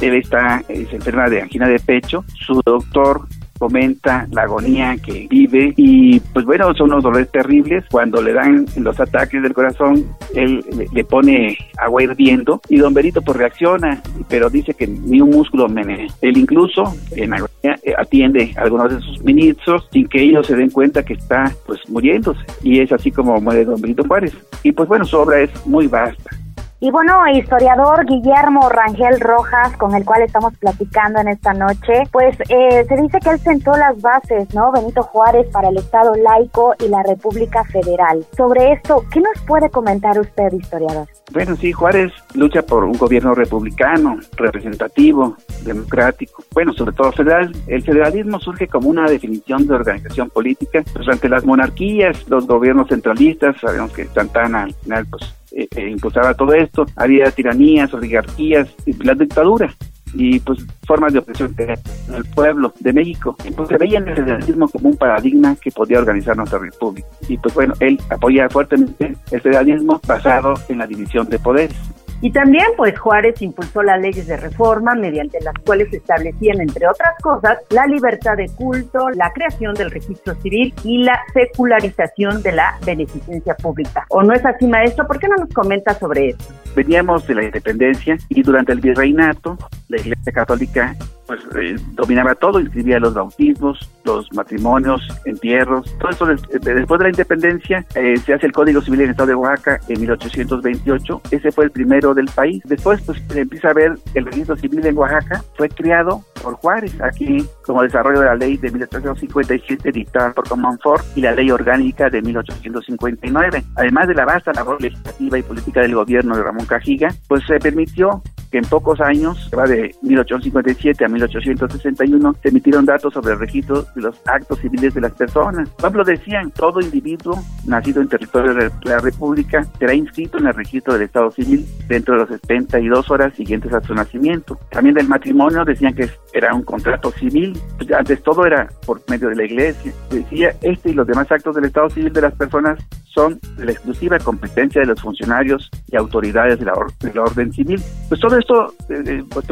él 0.00 0.14
está, 0.16 0.60
eh, 0.68 0.84
enferma 0.90 1.28
de 1.28 1.42
angina 1.42 1.68
de 1.68 1.78
pecho. 1.78 2.24
Su 2.34 2.60
doctor 2.66 3.28
comenta 3.62 4.26
la 4.32 4.42
agonía 4.42 4.96
que 4.96 5.28
vive 5.30 5.72
y 5.76 6.18
pues 6.18 6.44
bueno, 6.44 6.74
son 6.74 6.90
unos 6.90 7.04
dolores 7.04 7.30
terribles. 7.30 7.84
Cuando 7.92 8.20
le 8.20 8.32
dan 8.32 8.66
los 8.76 8.98
ataques 8.98 9.40
del 9.40 9.54
corazón, 9.54 10.04
él 10.34 10.64
le, 10.92 11.04
pone 11.04 11.56
agua 11.78 12.02
hirviendo 12.02 12.60
y 12.68 12.78
don 12.78 12.92
Berito 12.92 13.22
pues 13.22 13.38
reacciona, 13.38 14.02
pero 14.28 14.50
dice 14.50 14.74
que 14.74 14.88
ni 14.88 15.20
un 15.20 15.30
músculo 15.30 15.68
menea. 15.68 16.08
Él 16.22 16.38
incluso 16.38 16.92
en 17.12 17.34
agonía 17.34 17.78
eh, 17.84 17.94
atiende 17.96 18.52
a 18.56 18.62
algunos 18.62 18.96
de 18.96 19.00
sus 19.00 19.22
ministros 19.22 19.88
sin 19.92 20.08
que 20.08 20.22
ellos 20.22 20.44
se 20.44 20.56
den 20.56 20.70
cuenta 20.70 21.04
que 21.04 21.12
está 21.12 21.52
pues 21.64 21.78
muriéndose 21.88 22.40
y 22.64 22.80
es 22.80 22.90
así 22.90 23.12
como 23.12 23.40
muere 23.40 23.64
don 23.64 23.80
Benito 23.80 24.02
Juárez. 24.02 24.36
Y 24.64 24.72
pues 24.72 24.88
bueno, 24.88 25.04
su 25.04 25.16
obra 25.18 25.40
es 25.40 25.50
muy 25.66 25.86
vasta. 25.86 26.41
Y 26.84 26.90
bueno, 26.90 27.14
historiador 27.32 28.04
Guillermo 28.06 28.68
Rangel 28.68 29.20
Rojas, 29.20 29.76
con 29.76 29.94
el 29.94 30.04
cual 30.04 30.22
estamos 30.22 30.52
platicando 30.58 31.20
en 31.20 31.28
esta 31.28 31.52
noche, 31.52 32.02
pues 32.10 32.36
eh, 32.48 32.84
se 32.88 32.96
dice 32.96 33.20
que 33.20 33.30
él 33.30 33.38
sentó 33.38 33.70
las 33.76 34.02
bases, 34.02 34.52
¿no? 34.52 34.72
Benito 34.72 35.04
Juárez 35.04 35.46
para 35.52 35.68
el 35.68 35.76
Estado 35.76 36.12
laico 36.16 36.74
y 36.84 36.88
la 36.88 37.04
República 37.04 37.62
Federal. 37.66 38.26
Sobre 38.36 38.72
esto, 38.72 39.04
¿qué 39.12 39.20
nos 39.20 39.40
puede 39.46 39.70
comentar 39.70 40.18
usted, 40.18 40.50
historiador? 40.50 41.06
Bueno, 41.30 41.54
sí, 41.54 41.70
Juárez 41.70 42.12
lucha 42.34 42.62
por 42.62 42.82
un 42.82 42.98
gobierno 42.98 43.32
republicano, 43.32 44.18
representativo, 44.36 45.36
democrático, 45.64 46.42
bueno, 46.52 46.72
sobre 46.72 46.94
todo 46.94 47.12
federal. 47.12 47.52
El 47.68 47.84
federalismo 47.84 48.40
surge 48.40 48.66
como 48.66 48.88
una 48.88 49.08
definición 49.08 49.68
de 49.68 49.74
organización 49.74 50.30
política. 50.30 50.82
Pues 50.92 51.08
ante 51.08 51.28
las 51.28 51.44
monarquías, 51.44 52.28
los 52.28 52.48
gobiernos 52.48 52.88
centralistas, 52.88 53.54
sabemos 53.60 53.92
que 53.92 54.06
Santana 54.06 54.64
al 54.64 54.74
final 54.74 55.06
pues 55.06 55.41
eh, 55.54 55.68
eh, 55.76 55.90
impulsaba 55.90 56.34
todo 56.34 56.54
esto, 56.54 56.86
había 56.96 57.30
tiranías, 57.30 57.92
oligarquías, 57.94 58.68
y 58.86 58.92
la 59.04 59.14
dictadura 59.14 59.74
y 60.14 60.40
pues 60.40 60.64
formas 60.86 61.12
de 61.12 61.20
opresión 61.20 61.54
en 61.58 62.14
el 62.14 62.24
pueblo 62.26 62.72
de 62.80 62.92
México. 62.92 63.36
Entonces 63.44 63.78
veían 63.78 64.06
el 64.08 64.16
federalismo 64.16 64.68
como 64.68 64.90
un 64.90 64.96
paradigma 64.96 65.56
que 65.56 65.70
podía 65.70 65.98
organizar 65.98 66.36
nuestra 66.36 66.58
república. 66.58 67.08
Y 67.28 67.38
pues 67.38 67.54
bueno, 67.54 67.74
él 67.80 67.98
apoya 68.10 68.48
fuertemente 68.48 69.16
el 69.30 69.40
federalismo 69.40 70.00
basado 70.06 70.54
en 70.68 70.78
la 70.78 70.86
división 70.86 71.28
de 71.28 71.38
poderes. 71.38 71.76
Y 72.22 72.30
también, 72.30 72.66
pues 72.76 72.96
Juárez 72.96 73.42
impulsó 73.42 73.82
las 73.82 74.00
leyes 74.00 74.28
de 74.28 74.36
reforma 74.36 74.94
mediante 74.94 75.40
las 75.40 75.54
cuales 75.66 75.90
se 75.90 75.96
establecían, 75.96 76.60
entre 76.60 76.86
otras 76.86 77.20
cosas, 77.20 77.58
la 77.70 77.84
libertad 77.86 78.36
de 78.36 78.48
culto, 78.48 79.10
la 79.10 79.32
creación 79.32 79.74
del 79.74 79.90
registro 79.90 80.36
civil 80.36 80.72
y 80.84 81.02
la 81.02 81.20
secularización 81.34 82.40
de 82.42 82.52
la 82.52 82.78
beneficencia 82.86 83.56
pública. 83.56 84.06
¿O 84.08 84.22
no 84.22 84.32
es 84.34 84.46
así, 84.46 84.68
maestro? 84.68 85.04
¿Por 85.04 85.18
qué 85.18 85.26
no 85.26 85.34
nos 85.34 85.52
comenta 85.52 85.94
sobre 85.94 86.28
esto? 86.28 86.44
Veníamos 86.76 87.26
de 87.26 87.34
la 87.34 87.42
independencia 87.42 88.16
y 88.28 88.40
durante 88.42 88.70
el 88.70 88.80
virreinato, 88.80 89.58
la 89.88 89.96
Iglesia 89.98 90.32
Católica 90.32 90.94
pues 91.32 91.56
eh, 91.56 91.76
dominaba 91.92 92.34
todo, 92.34 92.60
inscribía 92.60 92.98
los 92.98 93.14
bautismos, 93.14 93.90
los 94.04 94.30
matrimonios, 94.32 95.00
entierros, 95.24 95.96
todo 95.98 96.10
eso 96.10 96.26
después 96.26 96.98
de 96.98 97.04
la 97.04 97.08
independencia 97.08 97.86
eh, 97.94 98.16
se 98.18 98.34
hace 98.34 98.46
el 98.46 98.52
Código 98.52 98.82
Civil 98.82 99.00
en 99.00 99.04
el 99.06 99.10
Estado 99.12 99.28
de 99.28 99.34
Oaxaca 99.36 99.80
en 99.88 100.00
1828, 100.00 101.22
ese 101.30 101.52
fue 101.52 101.64
el 101.64 101.70
primero 101.70 102.12
del 102.12 102.26
país. 102.26 102.62
Después 102.66 103.00
pues 103.02 103.22
empieza 103.34 103.70
a 103.70 103.72
ver 103.72 103.94
el 104.14 104.26
registro 104.26 104.56
civil 104.56 104.84
en 104.84 104.98
Oaxaca, 104.98 105.42
fue 105.56 105.68
creado 105.68 106.22
por 106.42 106.54
Juárez, 106.54 107.00
aquí 107.00 107.46
como 107.64 107.82
desarrollo 107.82 108.20
de 108.20 108.26
la 108.26 108.34
ley 108.34 108.56
de 108.56 108.70
1857 108.70 109.92
dictada 109.92 110.32
por 110.32 110.48
Comonfort 110.48 111.04
y 111.16 111.22
la 111.22 111.32
ley 111.32 111.50
orgánica 111.50 112.10
de 112.10 112.20
1859. 112.20 113.64
Además 113.76 114.08
de 114.08 114.14
la 114.14 114.24
vasta 114.24 114.52
labor 114.52 114.82
legislativa 114.82 115.38
y 115.38 115.42
política 115.42 115.80
del 115.80 115.94
gobierno 115.94 116.36
de 116.36 116.42
Ramón 116.42 116.66
Cajiga, 116.66 117.08
pues 117.28 117.44
se 117.46 117.58
permitió 117.58 118.22
que 118.52 118.58
en 118.58 118.64
pocos 118.64 119.00
años, 119.00 119.50
va 119.58 119.64
de 119.64 119.94
1857 120.02 121.04
a 121.04 121.08
1861, 121.08 122.34
se 122.42 122.48
emitieron 122.50 122.84
datos 122.84 123.14
sobre 123.14 123.32
el 123.32 123.40
registro 123.40 123.82
de 123.94 124.02
los 124.02 124.20
actos 124.26 124.58
civiles 124.60 124.92
de 124.94 125.00
las 125.00 125.12
personas. 125.12 125.70
Pablo 125.70 126.04
decían, 126.04 126.50
todo 126.50 126.80
individuo 126.80 127.42
nacido 127.64 128.02
en 128.02 128.08
territorio 128.08 128.52
de 128.52 128.70
la 128.84 128.98
República 128.98 129.64
será 129.78 129.94
inscrito 129.94 130.36
en 130.38 130.48
el 130.48 130.54
registro 130.54 130.92
del 130.92 131.02
Estado 131.02 131.30
Civil 131.30 131.66
dentro 131.88 132.14
de 132.14 132.20
las 132.20 132.28
72 132.28 133.10
horas 133.10 133.34
siguientes 133.34 133.72
a 133.72 133.80
su 133.80 133.94
nacimiento. 133.94 134.58
También 134.70 134.94
del 134.94 135.08
matrimonio 135.08 135.64
decían 135.64 135.94
que 135.94 136.10
era 136.34 136.54
un 136.54 136.62
contrato 136.62 137.10
civil, 137.12 137.58
antes 137.96 138.22
todo 138.22 138.44
era 138.44 138.68
por 138.84 139.00
medio 139.08 139.30
de 139.30 139.36
la 139.36 139.44
iglesia. 139.44 139.92
Decía, 140.10 140.54
este 140.60 140.90
y 140.90 140.94
los 140.94 141.06
demás 141.06 141.32
actos 141.32 141.56
del 141.56 141.64
Estado 141.64 141.88
Civil 141.88 142.12
de 142.12 142.20
las 142.20 142.34
personas 142.34 142.78
son 143.14 143.38
de 143.56 143.66
la 143.66 143.72
exclusiva 143.72 144.18
competencia 144.18 144.80
de 144.80 144.86
los 144.86 145.00
funcionarios 145.00 145.70
y 145.90 145.96
autoridades 145.96 146.58
de 146.58 146.64
la, 146.64 146.74
orden 147.22 147.52
civil. 147.52 147.80
Pues 148.08 148.20
todo 148.20 148.38
esto 148.42 148.74
eh, 148.88 149.02
eh 149.06 149.24
pues, 149.30 149.46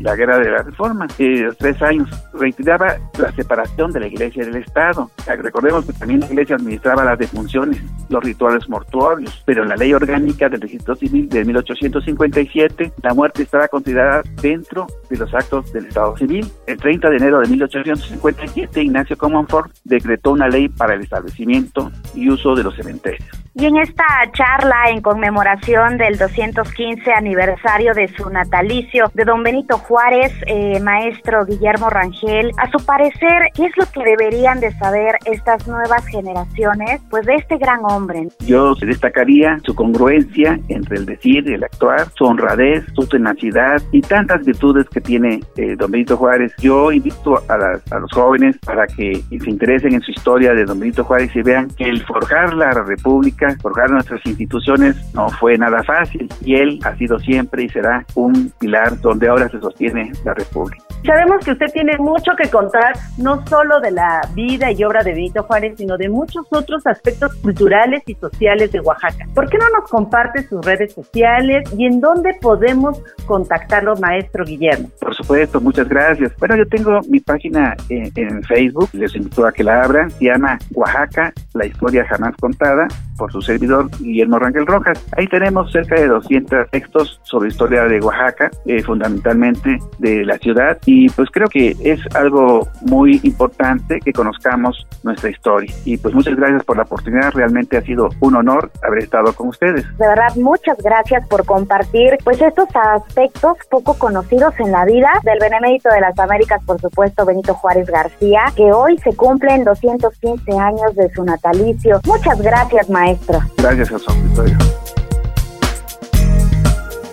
la 0.00 0.16
guerra 0.16 0.38
de 0.38 0.50
la 0.50 0.62
reforma. 0.62 1.06
Eh, 1.18 1.42
los 1.42 1.56
tres 1.56 1.80
años 1.82 2.08
reiteraba 2.32 2.96
la 3.18 3.32
separación 3.32 3.92
de 3.92 4.00
la 4.00 4.06
iglesia 4.08 4.44
del 4.44 4.56
Estado. 4.56 5.10
Recordemos 5.26 5.86
que 5.86 5.92
también 5.92 6.20
la 6.20 6.26
iglesia 6.26 6.56
administraba 6.56 7.04
las 7.04 7.18
defunciones, 7.18 7.80
los 8.08 8.22
rituales 8.22 8.68
mortuorios, 8.68 9.42
pero 9.46 9.62
en 9.62 9.68
la 9.68 9.76
ley 9.76 9.92
orgánica 9.92 10.48
del 10.48 10.60
registro 10.60 10.94
civil 10.96 11.28
de 11.28 11.44
1857, 11.44 12.92
la 13.02 13.14
muerte 13.14 13.42
estaba 13.42 13.68
considerada 13.68 14.22
dentro 14.42 14.86
de 15.08 15.16
los 15.16 15.32
actos 15.34 15.72
del 15.72 15.86
Estado 15.86 16.16
civil. 16.16 16.46
El 16.66 16.78
30 16.78 17.10
de 17.10 17.16
enero 17.16 17.40
de 17.40 17.48
1857, 17.48 18.82
Ignacio 18.82 19.16
Comonfort 19.16 19.72
decretó 19.84 20.32
una 20.32 20.48
ley 20.48 20.68
para 20.68 20.94
el 20.94 21.02
establecimiento 21.02 21.90
y 22.14 22.28
uso 22.28 22.54
de 22.54 22.64
los 22.64 22.74
cementerios. 22.74 23.46
Y 23.58 23.64
en 23.64 23.78
esta 23.78 24.04
charla 24.32 24.90
en 24.90 25.00
conmemoración 25.00 25.96
del 25.96 26.18
215 26.18 27.10
aniversario 27.10 27.94
de 27.94 28.05
su 28.08 28.28
natalicio 28.30 29.10
de 29.14 29.24
don 29.24 29.42
Benito 29.42 29.78
Juárez, 29.78 30.32
eh, 30.46 30.80
maestro 30.80 31.44
Guillermo 31.44 31.90
Rangel, 31.90 32.50
a 32.58 32.70
su 32.70 32.84
parecer, 32.84 33.50
¿qué 33.54 33.66
es 33.66 33.76
lo 33.76 33.86
que 33.86 34.02
deberían 34.04 34.60
de 34.60 34.72
saber 34.72 35.16
estas 35.24 35.66
nuevas 35.66 36.06
generaciones 36.06 37.00
pues 37.10 37.26
de 37.26 37.34
este 37.34 37.56
gran 37.58 37.80
hombre? 37.84 38.28
Yo 38.40 38.74
destacaría 38.74 39.58
su 39.64 39.74
congruencia 39.74 40.58
entre 40.68 40.98
el 40.98 41.06
decir 41.06 41.46
y 41.48 41.54
el 41.54 41.64
actuar, 41.64 42.06
su 42.16 42.24
honradez, 42.24 42.84
su 42.94 43.06
tenacidad 43.06 43.82
y 43.92 44.00
tantas 44.00 44.44
virtudes 44.44 44.86
que 44.88 45.00
tiene 45.00 45.40
eh, 45.56 45.76
don 45.76 45.90
Benito 45.90 46.16
Juárez. 46.16 46.52
Yo 46.58 46.92
invito 46.92 47.42
a, 47.48 47.54
a 47.54 47.98
los 47.98 48.12
jóvenes 48.12 48.56
para 48.58 48.86
que 48.86 49.22
se 49.28 49.50
interesen 49.50 49.94
en 49.94 50.02
su 50.02 50.10
historia 50.10 50.54
de 50.54 50.64
don 50.64 50.78
Benito 50.78 51.04
Juárez 51.04 51.34
y 51.34 51.42
vean 51.42 51.68
que 51.68 51.84
el 51.84 52.02
forjar 52.04 52.54
la 52.54 52.70
república 52.70 53.56
forjar 53.60 53.90
nuestras 53.90 54.24
instituciones 54.26 54.96
no 55.14 55.28
fue 55.28 55.56
nada 55.58 55.82
fácil 55.82 56.28
y 56.44 56.54
él 56.54 56.78
ha 56.84 56.96
sido 56.96 57.18
siempre 57.18 57.64
y 57.64 57.68
será 57.68 57.95
un 58.14 58.52
pilar 58.58 59.00
donde 59.00 59.28
ahora 59.28 59.48
se 59.48 59.60
sostiene 59.60 60.12
la 60.24 60.34
República. 60.34 60.85
Sabemos 61.06 61.44
que 61.44 61.52
usted 61.52 61.66
tiene 61.72 61.96
mucho 61.98 62.32
que 62.36 62.50
contar, 62.50 62.94
no 63.16 63.46
solo 63.46 63.78
de 63.78 63.92
la 63.92 64.22
vida 64.34 64.72
y 64.72 64.82
obra 64.82 65.04
de 65.04 65.12
Benito 65.12 65.44
Juárez, 65.44 65.74
sino 65.78 65.96
de 65.96 66.08
muchos 66.08 66.44
otros 66.50 66.84
aspectos 66.84 67.32
culturales 67.36 68.02
y 68.06 68.14
sociales 68.14 68.72
de 68.72 68.80
Oaxaca. 68.80 69.24
¿Por 69.32 69.48
qué 69.48 69.56
no 69.56 69.70
nos 69.70 69.88
comparte 69.88 70.42
sus 70.48 70.66
redes 70.66 70.94
sociales 70.94 71.72
y 71.78 71.86
en 71.86 72.00
dónde 72.00 72.36
podemos 72.40 73.00
contactarlo, 73.24 73.94
maestro 73.96 74.44
Guillermo? 74.44 74.90
Por 75.00 75.14
supuesto, 75.14 75.60
muchas 75.60 75.88
gracias. 75.88 76.32
Bueno, 76.40 76.56
yo 76.56 76.66
tengo 76.66 76.98
mi 77.08 77.20
página 77.20 77.76
en, 77.88 78.10
en 78.16 78.42
Facebook, 78.42 78.88
les 78.92 79.14
invito 79.14 79.46
a 79.46 79.52
que 79.52 79.62
la 79.62 79.84
abran, 79.84 80.10
se 80.10 80.24
llama 80.24 80.58
Oaxaca, 80.74 81.32
la 81.54 81.66
historia 81.66 82.04
jamás 82.04 82.34
contada, 82.40 82.88
por 83.16 83.32
su 83.32 83.40
servidor 83.40 83.88
Guillermo 84.00 84.38
Rangel 84.40 84.66
Rojas. 84.66 85.04
Ahí 85.16 85.26
tenemos 85.28 85.70
cerca 85.70 85.94
de 85.94 86.08
200 86.08 86.68
textos 86.70 87.20
sobre 87.22 87.48
historia 87.48 87.84
de 87.84 88.00
Oaxaca, 88.00 88.50
eh, 88.66 88.82
fundamentalmente 88.82 89.78
de 89.98 90.24
la 90.24 90.36
ciudad 90.38 90.78
y 90.84 90.95
y 90.96 91.10
pues 91.10 91.28
creo 91.30 91.46
que 91.48 91.76
es 91.84 92.00
algo 92.14 92.66
muy 92.80 93.20
importante 93.22 94.00
que 94.00 94.14
conozcamos 94.14 94.86
nuestra 95.02 95.28
historia. 95.28 95.70
Y 95.84 95.98
pues 95.98 96.14
muchas 96.14 96.34
gracias 96.36 96.64
por 96.64 96.78
la 96.78 96.84
oportunidad, 96.84 97.32
realmente 97.32 97.76
ha 97.76 97.82
sido 97.82 98.08
un 98.20 98.34
honor 98.34 98.70
haber 98.82 99.00
estado 99.00 99.34
con 99.34 99.48
ustedes. 99.48 99.84
De 99.98 100.08
verdad, 100.08 100.34
muchas 100.36 100.78
gracias 100.78 101.26
por 101.28 101.44
compartir 101.44 102.16
pues 102.24 102.40
estos 102.40 102.68
aspectos 102.74 103.58
poco 103.70 103.92
conocidos 103.98 104.54
en 104.58 104.72
la 104.72 104.86
vida 104.86 105.10
del 105.22 105.38
Benemérito 105.38 105.90
de 105.90 106.00
las 106.00 106.18
Américas, 106.18 106.62
por 106.64 106.80
supuesto, 106.80 107.26
Benito 107.26 107.52
Juárez 107.52 107.90
García, 107.90 108.44
que 108.56 108.72
hoy 108.72 108.96
se 108.98 109.14
cumplen 109.14 109.64
215 109.64 110.50
años 110.58 110.94
de 110.94 111.12
su 111.12 111.24
natalicio. 111.24 112.00
Muchas 112.06 112.40
gracias, 112.40 112.88
maestro. 112.88 113.40
Gracias 113.58 113.92
a 113.92 113.98
su 113.98 114.10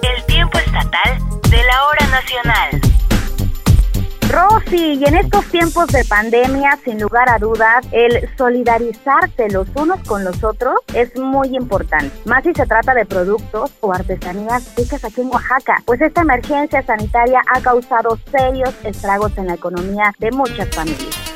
El 0.02 0.26
tiempo 0.26 0.58
estatal 0.58 1.18
de 1.50 1.58
la 1.58 1.86
hora 1.88 2.08
nacional. 2.08 3.03
Rosy, 4.34 4.96
y 4.96 5.06
en 5.06 5.14
estos 5.14 5.46
tiempos 5.46 5.86
de 5.90 6.04
pandemia, 6.06 6.80
sin 6.84 7.00
lugar 7.00 7.30
a 7.30 7.38
dudas, 7.38 7.86
el 7.92 8.28
solidarizarse 8.36 9.48
los 9.50 9.68
unos 9.76 10.00
con 10.08 10.24
los 10.24 10.44
otros 10.44 10.74
es 10.96 11.16
muy 11.16 11.56
importante. 11.56 12.12
Más 12.26 12.44
si 12.44 12.52
se 12.52 12.66
trata 12.66 12.96
de 12.96 13.06
productos 13.06 13.72
o 13.82 13.94
artesanías 13.94 14.76
hechas 14.76 15.06
aquí 15.06 15.22
en 15.22 15.28
Oaxaca, 15.28 15.84
pues 15.86 16.02
esta 16.02 16.22
emergencia 16.22 16.82
sanitaria 16.82 17.42
ha 17.54 17.62
causado 17.62 18.18
serios 18.32 18.74
estragos 18.84 19.38
en 19.38 19.48
la 19.48 19.54
economía 19.54 20.12
de 20.18 20.32
muchas 20.32 20.68
familias. 20.70 21.33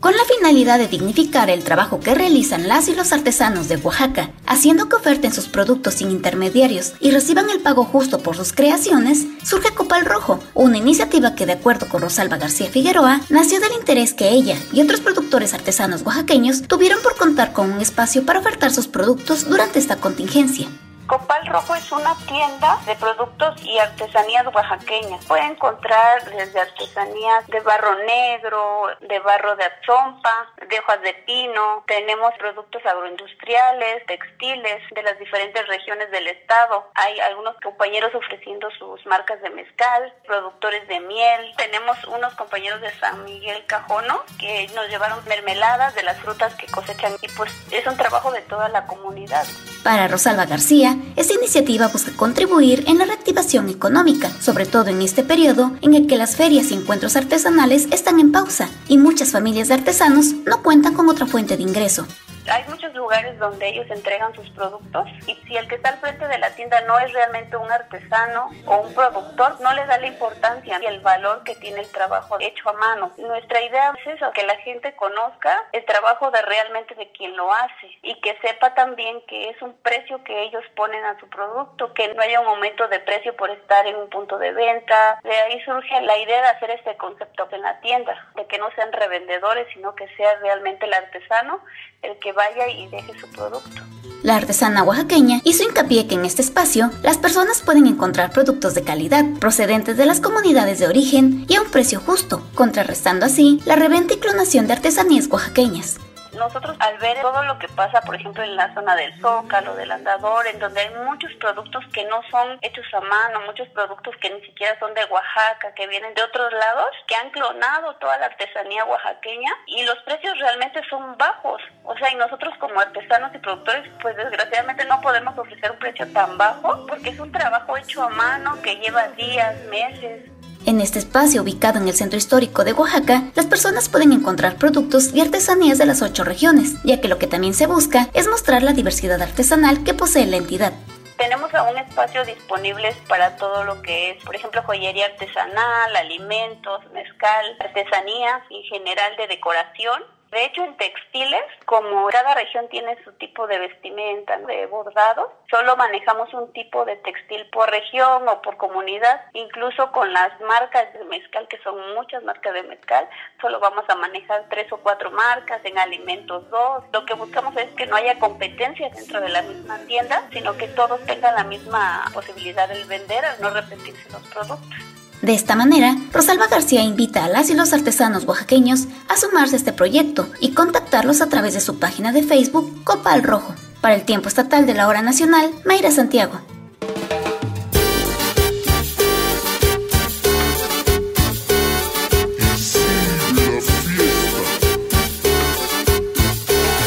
Con 0.00 0.16
la 0.16 0.24
finalidad 0.24 0.78
de 0.78 0.88
dignificar 0.88 1.50
el 1.50 1.62
trabajo 1.62 2.00
que 2.00 2.14
realizan 2.14 2.66
las 2.66 2.88
y 2.88 2.94
los 2.94 3.12
artesanos 3.12 3.68
de 3.68 3.76
Oaxaca, 3.76 4.30
haciendo 4.46 4.88
que 4.88 4.96
oferten 4.96 5.32
sus 5.32 5.48
productos 5.48 5.94
sin 5.94 6.10
intermediarios 6.10 6.94
y 7.00 7.10
reciban 7.10 7.50
el 7.50 7.60
pago 7.60 7.84
justo 7.84 8.18
por 8.18 8.36
sus 8.36 8.52
creaciones, 8.52 9.26
surge 9.44 9.74
Copal 9.74 10.06
Rojo, 10.06 10.40
una 10.54 10.78
iniciativa 10.78 11.34
que 11.34 11.46
de 11.46 11.52
acuerdo 11.52 11.88
con 11.88 12.00
Rosalba 12.00 12.38
García 12.38 12.68
Figueroa, 12.68 13.20
nació 13.28 13.60
del 13.60 13.72
interés 13.78 14.14
que 14.14 14.30
ella 14.30 14.56
y 14.72 14.80
otros 14.80 15.00
productores 15.00 15.54
artesanos 15.54 16.02
oaxaqueños 16.02 16.62
tuvieron 16.62 17.02
por 17.02 17.16
contar 17.16 17.52
con 17.52 17.70
un 17.70 17.80
espacio 17.80 18.24
para 18.24 18.40
ofertar 18.40 18.72
sus 18.72 18.88
productos 18.88 19.48
durante 19.48 19.78
esta 19.78 19.96
contingencia. 19.96 20.68
Copal 21.10 21.44
Rojo 21.44 21.74
es 21.74 21.90
una 21.90 22.14
tienda 22.24 22.78
de 22.86 22.94
productos 22.94 23.60
y 23.64 23.76
artesanías 23.80 24.46
oaxaqueñas. 24.46 25.26
Puede 25.26 25.42
encontrar 25.42 26.24
desde 26.30 26.60
artesanías 26.60 27.48
de 27.48 27.58
barro 27.62 27.96
negro, 28.04 28.86
de 29.00 29.18
barro 29.18 29.56
de 29.56 29.64
azompa, 29.64 30.54
de 30.68 30.78
hojas 30.78 31.02
de 31.02 31.12
pino. 31.26 31.82
Tenemos 31.88 32.32
productos 32.38 32.86
agroindustriales, 32.86 34.06
textiles 34.06 34.84
de 34.94 35.02
las 35.02 35.18
diferentes 35.18 35.66
regiones 35.66 36.12
del 36.12 36.28
estado. 36.28 36.88
Hay 36.94 37.18
algunos 37.18 37.56
compañeros 37.56 38.14
ofreciendo 38.14 38.70
sus 38.78 39.04
marcas 39.06 39.42
de 39.42 39.50
mezcal, 39.50 40.14
productores 40.28 40.86
de 40.86 41.00
miel. 41.00 41.52
Tenemos 41.56 42.04
unos 42.04 42.36
compañeros 42.36 42.80
de 42.82 42.96
San 43.00 43.24
Miguel 43.24 43.66
Cajono 43.66 44.22
que 44.38 44.68
nos 44.76 44.88
llevaron 44.88 45.18
mermeladas 45.26 45.92
de 45.96 46.04
las 46.04 46.20
frutas 46.20 46.54
que 46.54 46.68
cosechan 46.68 47.14
y 47.20 47.26
pues 47.30 47.52
es 47.72 47.84
un 47.88 47.96
trabajo 47.96 48.30
de 48.30 48.42
toda 48.42 48.68
la 48.68 48.86
comunidad. 48.86 49.44
Para 49.82 50.08
Rosalba 50.08 50.44
García, 50.44 50.98
esta 51.16 51.34
iniciativa 51.34 51.88
busca 51.88 52.12
contribuir 52.12 52.84
en 52.86 52.98
la 52.98 53.06
reactivación 53.06 53.70
económica, 53.70 54.30
sobre 54.40 54.66
todo 54.66 54.88
en 54.88 55.00
este 55.00 55.22
periodo 55.22 55.72
en 55.80 55.94
el 55.94 56.06
que 56.06 56.18
las 56.18 56.36
ferias 56.36 56.70
y 56.70 56.74
encuentros 56.74 57.16
artesanales 57.16 57.88
están 57.90 58.20
en 58.20 58.30
pausa 58.30 58.68
y 58.88 58.98
muchas 58.98 59.30
familias 59.30 59.68
de 59.68 59.74
artesanos 59.74 60.34
no 60.46 60.62
cuentan 60.62 60.92
con 60.92 61.08
otra 61.08 61.26
fuente 61.26 61.56
de 61.56 61.62
ingreso 61.62 62.06
hay 62.48 62.64
muchos 62.68 62.94
lugares 62.94 63.38
donde 63.38 63.68
ellos 63.68 63.86
entregan 63.90 64.34
sus 64.34 64.48
productos 64.50 65.08
y 65.26 65.34
si 65.46 65.56
el 65.56 65.68
que 65.68 65.74
está 65.76 65.90
al 65.90 65.98
frente 65.98 66.26
de 66.26 66.38
la 66.38 66.50
tienda 66.54 66.80
no 66.82 66.98
es 66.98 67.12
realmente 67.12 67.56
un 67.56 67.70
artesano 67.70 68.50
o 68.66 68.78
un 68.78 68.94
productor, 68.94 69.60
no 69.60 69.72
le 69.74 69.84
da 69.86 69.98
la 69.98 70.06
importancia 70.06 70.78
y 70.80 70.86
el 70.86 71.00
valor 71.00 71.44
que 71.44 71.54
tiene 71.56 71.80
el 71.80 71.90
trabajo 71.90 72.36
hecho 72.40 72.70
a 72.70 72.72
mano. 72.74 73.12
Nuestra 73.18 73.60
idea 73.60 73.92
es 73.98 74.14
eso, 74.14 74.30
que 74.32 74.44
la 74.44 74.56
gente 74.58 74.94
conozca 74.96 75.68
el 75.72 75.84
trabajo 75.84 76.30
de 76.30 76.42
realmente 76.42 76.94
de 76.94 77.10
quien 77.12 77.36
lo 77.36 77.52
hace 77.52 77.98
y 78.02 78.20
que 78.20 78.36
sepa 78.40 78.74
también 78.74 79.20
que 79.26 79.50
es 79.50 79.60
un 79.62 79.74
precio 79.78 80.22
que 80.24 80.42
ellos 80.42 80.64
ponen 80.76 81.04
a 81.04 81.18
su 81.18 81.28
producto, 81.28 81.92
que 81.94 82.12
no 82.14 82.22
haya 82.22 82.40
un 82.40 82.46
aumento 82.46 82.88
de 82.88 83.00
precio 83.00 83.36
por 83.36 83.50
estar 83.50 83.86
en 83.86 83.96
un 83.96 84.08
punto 84.08 84.38
de 84.38 84.52
venta. 84.52 85.20
De 85.22 85.32
ahí 85.32 85.60
surge 85.64 86.00
la 86.02 86.16
idea 86.18 86.42
de 86.42 86.48
hacer 86.48 86.70
este 86.70 86.96
concepto 86.96 87.48
en 87.52 87.62
la 87.62 87.80
tienda, 87.80 88.30
de 88.36 88.46
que 88.46 88.58
no 88.58 88.70
sean 88.74 88.92
revendedores, 88.92 89.66
sino 89.74 89.94
que 89.94 90.08
sea 90.16 90.34
realmente 90.36 90.86
el 90.86 90.94
artesano 90.94 91.60
el 92.02 92.18
que 92.18 92.29
vaya 92.32 92.68
y 92.68 92.88
deje 92.88 93.18
su 93.18 93.26
producto. 93.28 93.82
La 94.22 94.36
artesana 94.36 94.82
oaxaqueña 94.82 95.40
hizo 95.44 95.64
hincapié 95.64 96.06
que 96.06 96.14
en 96.14 96.26
este 96.26 96.42
espacio 96.42 96.90
las 97.02 97.16
personas 97.16 97.62
pueden 97.62 97.86
encontrar 97.86 98.32
productos 98.32 98.74
de 98.74 98.82
calidad 98.82 99.24
procedentes 99.38 99.96
de 99.96 100.04
las 100.04 100.20
comunidades 100.20 100.78
de 100.78 100.88
origen 100.88 101.46
y 101.48 101.54
a 101.54 101.62
un 101.62 101.70
precio 101.70 102.00
justo, 102.00 102.42
contrarrestando 102.54 103.24
así 103.24 103.60
la 103.64 103.76
reventa 103.76 104.14
y 104.14 104.18
clonación 104.18 104.66
de 104.66 104.74
artesanías 104.74 105.26
oaxaqueñas 105.28 105.98
nosotros 106.40 106.74
al 106.80 106.96
ver 106.98 107.20
todo 107.20 107.44
lo 107.44 107.58
que 107.58 107.68
pasa, 107.68 108.00
por 108.00 108.14
ejemplo, 108.14 108.42
en 108.42 108.56
la 108.56 108.72
zona 108.74 108.96
del 108.96 109.12
Zócalo, 109.20 109.76
del 109.76 109.92
Andador, 109.92 110.46
en 110.46 110.58
donde 110.58 110.80
hay 110.80 110.90
muchos 111.04 111.30
productos 111.34 111.84
que 111.92 112.04
no 112.06 112.22
son 112.30 112.58
hechos 112.62 112.86
a 112.94 113.00
mano, 113.00 113.42
muchos 113.46 113.68
productos 113.68 114.16
que 114.20 114.30
ni 114.30 114.40
siquiera 114.40 114.78
son 114.78 114.94
de 114.94 115.04
Oaxaca, 115.04 115.74
que 115.74 115.86
vienen 115.86 116.14
de 116.14 116.22
otros 116.22 116.50
lados, 116.52 116.88
que 117.06 117.14
han 117.14 117.30
clonado 117.30 117.94
toda 117.96 118.16
la 118.18 118.26
artesanía 118.26 118.86
oaxaqueña 118.86 119.52
y 119.66 119.84
los 119.84 119.98
precios 119.98 120.38
realmente 120.38 120.80
son 120.88 121.16
bajos. 121.18 121.60
O 121.84 121.96
sea, 121.98 122.10
y 122.10 122.16
nosotros 122.16 122.54
como 122.58 122.80
artesanos 122.80 123.34
y 123.34 123.38
productores, 123.38 123.86
pues 124.00 124.16
desgraciadamente 124.16 124.86
no 124.86 125.00
podemos 125.02 125.36
ofrecer 125.36 125.70
un 125.70 125.78
precio 125.78 126.10
tan 126.12 126.38
bajo 126.38 126.86
porque 126.86 127.10
es 127.10 127.18
un 127.20 127.30
trabajo 127.30 127.76
hecho 127.76 128.02
a 128.02 128.08
mano 128.08 128.60
que 128.62 128.76
lleva 128.76 129.08
días, 129.08 129.56
meses. 129.66 130.39
En 130.66 130.80
este 130.80 130.98
espacio 130.98 131.42
ubicado 131.42 131.78
en 131.78 131.88
el 131.88 131.94
centro 131.94 132.18
histórico 132.18 132.64
de 132.64 132.74
Oaxaca, 132.74 133.24
las 133.34 133.46
personas 133.46 133.88
pueden 133.88 134.12
encontrar 134.12 134.56
productos 134.56 135.14
y 135.14 135.20
artesanías 135.20 135.78
de 135.78 135.86
las 135.86 136.02
ocho 136.02 136.22
regiones, 136.22 136.74
ya 136.84 137.00
que 137.00 137.08
lo 137.08 137.18
que 137.18 137.26
también 137.26 137.54
se 137.54 137.66
busca 137.66 138.08
es 138.12 138.28
mostrar 138.28 138.62
la 138.62 138.74
diversidad 138.74 139.22
artesanal 139.22 139.82
que 139.84 139.94
posee 139.94 140.26
la 140.26 140.36
entidad. 140.36 140.72
Tenemos 141.16 141.52
aún 141.54 141.76
espacios 141.78 142.26
disponibles 142.26 142.94
para 143.08 143.36
todo 143.36 143.64
lo 143.64 143.80
que 143.82 144.10
es, 144.10 144.24
por 144.24 144.36
ejemplo, 144.36 144.62
joyería 144.62 145.06
artesanal, 145.06 145.96
alimentos, 145.96 146.80
mezcal, 146.92 147.56
artesanías 147.60 148.42
en 148.50 148.62
general 148.64 149.16
de 149.16 149.28
decoración 149.28 150.02
de 150.30 150.44
hecho, 150.44 150.62
en 150.62 150.76
textiles, 150.76 151.42
como 151.64 152.06
cada 152.08 152.34
región 152.34 152.68
tiene 152.68 152.96
su 153.02 153.12
tipo 153.14 153.48
de 153.48 153.58
vestimenta, 153.58 154.38
de 154.38 154.66
bordado, 154.66 155.32
solo 155.50 155.76
manejamos 155.76 156.32
un 156.34 156.52
tipo 156.52 156.84
de 156.84 156.94
textil 156.96 157.46
por 157.50 157.68
región 157.68 158.28
o 158.28 158.40
por 158.40 158.56
comunidad. 158.56 159.22
Incluso 159.32 159.90
con 159.90 160.12
las 160.12 160.40
marcas 160.40 160.92
de 160.92 161.04
mezcal, 161.06 161.48
que 161.48 161.58
son 161.62 161.94
muchas 161.94 162.22
marcas 162.22 162.54
de 162.54 162.62
mezcal, 162.62 163.08
solo 163.40 163.58
vamos 163.58 163.84
a 163.88 163.96
manejar 163.96 164.44
tres 164.50 164.70
o 164.72 164.76
cuatro 164.76 165.10
marcas, 165.10 165.64
en 165.64 165.76
alimentos 165.78 166.48
dos. 166.48 166.84
Lo 166.92 167.04
que 167.06 167.14
buscamos 167.14 167.56
es 167.56 167.68
que 167.74 167.86
no 167.86 167.96
haya 167.96 168.16
competencia 168.20 168.88
dentro 168.90 169.20
de 169.20 169.30
la 169.30 169.42
misma 169.42 169.78
tienda, 169.86 170.28
sino 170.32 170.56
que 170.56 170.68
todos 170.68 171.04
tengan 171.06 171.34
la 171.34 171.44
misma 171.44 172.04
posibilidad 172.14 172.68
de 172.68 172.84
vender 172.84 173.24
al 173.24 173.40
no 173.40 173.50
repetirse 173.50 174.08
los 174.10 174.22
productos. 174.28 174.89
De 175.22 175.34
esta 175.34 175.54
manera, 175.54 175.98
Rosalba 176.12 176.46
García 176.46 176.82
invita 176.82 177.24
a 177.24 177.28
las 177.28 177.50
y 177.50 177.54
los 177.54 177.74
artesanos 177.74 178.24
oaxaqueños 178.24 178.86
a 179.08 179.18
sumarse 179.18 179.56
a 179.56 179.58
este 179.58 179.72
proyecto 179.72 180.26
y 180.40 180.52
contactarlos 180.52 181.20
a 181.20 181.28
través 181.28 181.52
de 181.52 181.60
su 181.60 181.78
página 181.78 182.10
de 182.10 182.22
Facebook 182.22 182.82
Copal 182.84 183.22
Rojo. 183.22 183.54
Para 183.82 183.94
el 183.94 184.04
tiempo 184.04 184.28
estatal 184.28 184.66
de 184.66 184.72
la 184.72 184.88
hora 184.88 185.02
nacional, 185.02 185.50
Mayra 185.66 185.90
Santiago. 185.90 186.40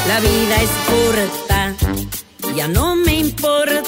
La 0.08 0.20
vida 0.20 0.56
es 0.62 0.70
corta, 0.88 1.76
ya 2.56 2.68
no 2.68 2.96
me 2.96 3.20
importa 3.20 3.83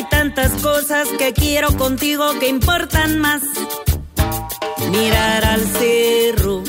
hay 0.00 0.06
tantas 0.08 0.52
cosas 0.62 1.06
que 1.18 1.34
quiero 1.34 1.76
contigo 1.76 2.38
que 2.38 2.48
importan 2.48 3.18
más. 3.18 3.42
Mirar 4.90 5.44
al 5.44 5.60
cerro 5.60 6.62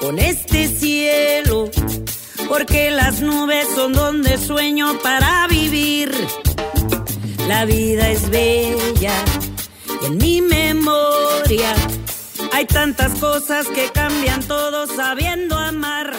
con 0.00 0.18
este 0.18 0.66
cielo, 0.66 1.70
porque 2.48 2.90
las 2.90 3.20
nubes 3.20 3.68
son 3.76 3.92
donde 3.92 4.38
sueño 4.38 4.98
para 5.04 5.46
vivir. 5.46 6.12
La 7.46 7.64
vida 7.64 8.10
es 8.10 8.28
bella 8.28 9.14
y 10.02 10.06
en 10.06 10.18
mi 10.18 10.42
memoria 10.42 11.76
hay 12.52 12.66
tantas 12.66 13.20
cosas 13.20 13.68
que 13.68 13.88
cambian 13.92 14.42
todo 14.42 14.88
sabiendo 14.88 15.56
amar. 15.56 16.12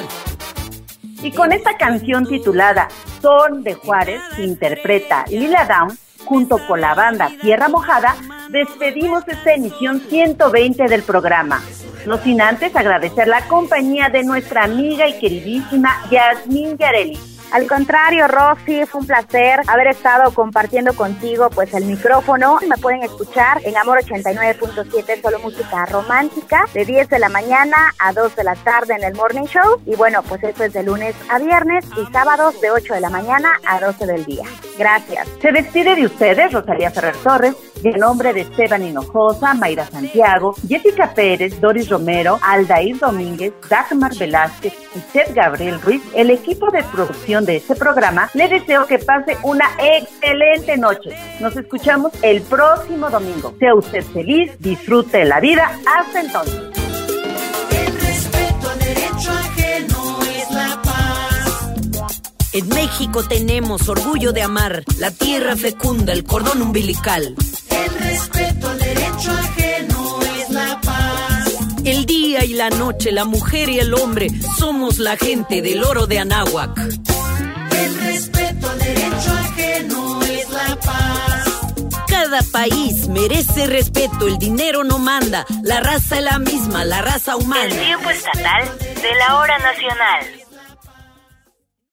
Y 1.21 1.31
con 1.33 1.51
esta 1.51 1.75
canción 1.75 2.25
titulada 2.25 2.87
Son 3.21 3.61
de 3.61 3.73
Juárez, 3.73 4.21
que 4.37 4.45
interpreta 4.45 5.25
Lila 5.27 5.65
Down, 5.65 5.97
junto 6.29 6.59
con 6.67 6.79
la 6.79 6.93
banda 6.93 7.31
Tierra 7.41 7.69
Mojada, 7.69 8.15
despedimos 8.49 9.27
esta 9.27 9.55
emisión 9.55 9.99
120 9.99 10.85
del 10.85 11.01
programa. 11.01 11.59
No 12.05 12.19
sin 12.19 12.39
antes 12.39 12.75
agradecer 12.75 13.27
la 13.27 13.47
compañía 13.47 14.09
de 14.09 14.23
nuestra 14.23 14.63
amiga 14.63 15.07
y 15.07 15.19
queridísima 15.19 15.89
Yasmín 16.11 16.77
Yareli, 16.77 17.17
Al 17.51 17.65
contrario, 17.67 18.27
Rosy, 18.27 18.79
es 18.79 18.93
un 18.93 19.07
placer 19.07 19.61
haber 19.67 19.87
estado 19.87 20.31
compartiendo 20.33 20.93
contigo 20.93 21.49
pues 21.49 21.73
el 21.73 21.85
micrófono. 21.85 22.59
Me 22.67 22.77
pueden 22.77 23.01
escuchar 23.01 23.59
en 23.65 23.75
Amor 23.75 23.99
89.7, 24.03 25.21
solo 25.21 25.39
música 25.39 25.85
romántica, 25.87 26.65
de 26.73 26.85
10 26.85 27.09
de 27.09 27.17
la 27.17 27.29
mañana 27.29 27.75
a 27.97 28.13
2 28.13 28.35
de 28.35 28.43
la 28.43 28.55
tarde 28.55 28.93
en 28.93 29.03
el 29.03 29.15
Morning 29.15 29.45
Show. 29.45 29.81
Y 29.87 29.95
bueno, 29.95 30.21
pues 30.21 30.43
esto 30.43 30.63
es 30.63 30.73
de 30.73 30.83
lunes 30.83 31.15
a 31.29 31.39
viernes 31.39 31.85
y 31.97 32.11
sábados 32.11 32.61
de 32.61 32.69
8 32.69 32.93
de 32.93 33.01
la 33.01 33.09
mañana 33.09 33.53
a 33.67 33.79
12 33.79 34.05
del 34.05 34.25
día. 34.25 34.45
Gracias. 34.77 35.27
Se 35.41 35.51
despide 35.51 35.95
de 35.95 36.05
ustedes 36.05 36.53
Rosalía 36.53 36.91
Ferrer 36.91 37.15
Torres, 37.17 37.55
y 37.83 37.87
en 37.89 37.99
nombre 37.99 38.33
de 38.33 38.41
Esteban 38.41 38.85
Hinojosa, 38.85 39.53
Mayra 39.53 39.85
Santiago, 39.85 40.55
Jessica 40.67 41.13
Pérez, 41.13 41.59
Doris 41.59 41.89
Romero, 41.89 42.39
Aldair 42.41 42.97
Domínguez, 42.97 43.53
Dagmar 43.69 44.15
Velázquez 44.15 44.73
y 44.95 44.99
Seth 45.11 45.33
Gabriel 45.33 45.81
Ruiz, 45.81 46.01
el 46.13 46.31
equipo 46.31 46.69
de 46.71 46.83
producción 46.83 47.45
de 47.45 47.57
este 47.57 47.75
programa, 47.75 48.29
le 48.33 48.47
deseo 48.47 48.85
que 48.85 48.99
pase 48.99 49.37
una 49.43 49.69
excelente 49.79 50.77
noche. 50.77 51.15
Nos 51.39 51.55
escuchamos 51.55 52.11
el 52.21 52.41
próximo 52.41 53.09
domingo. 53.09 53.55
Sea 53.59 53.75
usted 53.75 54.03
feliz, 54.03 54.51
disfrute 54.59 55.25
la 55.25 55.39
vida. 55.39 55.71
Hasta 55.97 56.21
entonces. 56.21 56.61
El 57.71 57.99
respeto 57.99 58.69
al 58.69 58.79
derecho 58.79 59.31
ajeno 59.31 60.19
es 60.23 60.51
la 60.51 60.81
paz. 60.83 60.99
En 62.53 62.67
México 62.69 63.23
tenemos 63.23 63.89
orgullo 63.89 64.33
de 64.33 64.41
amar 64.41 64.83
la 64.97 65.11
tierra 65.11 65.55
fecunda, 65.55 66.13
el 66.13 66.23
cordón 66.23 66.61
umbilical. 66.61 67.35
La 72.59 72.69
noche, 72.71 73.13
la 73.13 73.23
mujer 73.23 73.69
y 73.69 73.79
el 73.79 73.93
hombre, 73.93 74.27
somos 74.57 74.99
la 74.99 75.15
gente 75.15 75.61
del 75.61 75.81
oro 75.81 76.07
de 76.07 76.19
Anáhuac. 76.19 76.77
El 76.77 77.99
respeto 78.01 78.69
al 78.69 78.79
derecho 78.79 79.31
ajeno 79.31 80.21
es 80.23 80.49
la 80.49 80.75
paz. 80.75 81.47
Cada 82.09 82.43
país 82.51 83.07
merece 83.07 83.65
respeto, 83.65 84.27
el 84.27 84.37
dinero 84.37 84.83
no 84.83 84.99
manda, 84.99 85.45
la 85.63 85.79
raza 85.79 86.17
es 86.17 86.23
la 86.25 86.37
misma, 86.37 86.83
la 86.83 87.01
raza 87.01 87.37
humana. 87.37 87.63
El 87.63 87.79
tiempo 87.79 88.09
estatal 88.09 88.77
de 88.77 89.15
la 89.15 89.37
hora 89.37 89.57
nacional. 89.59 90.48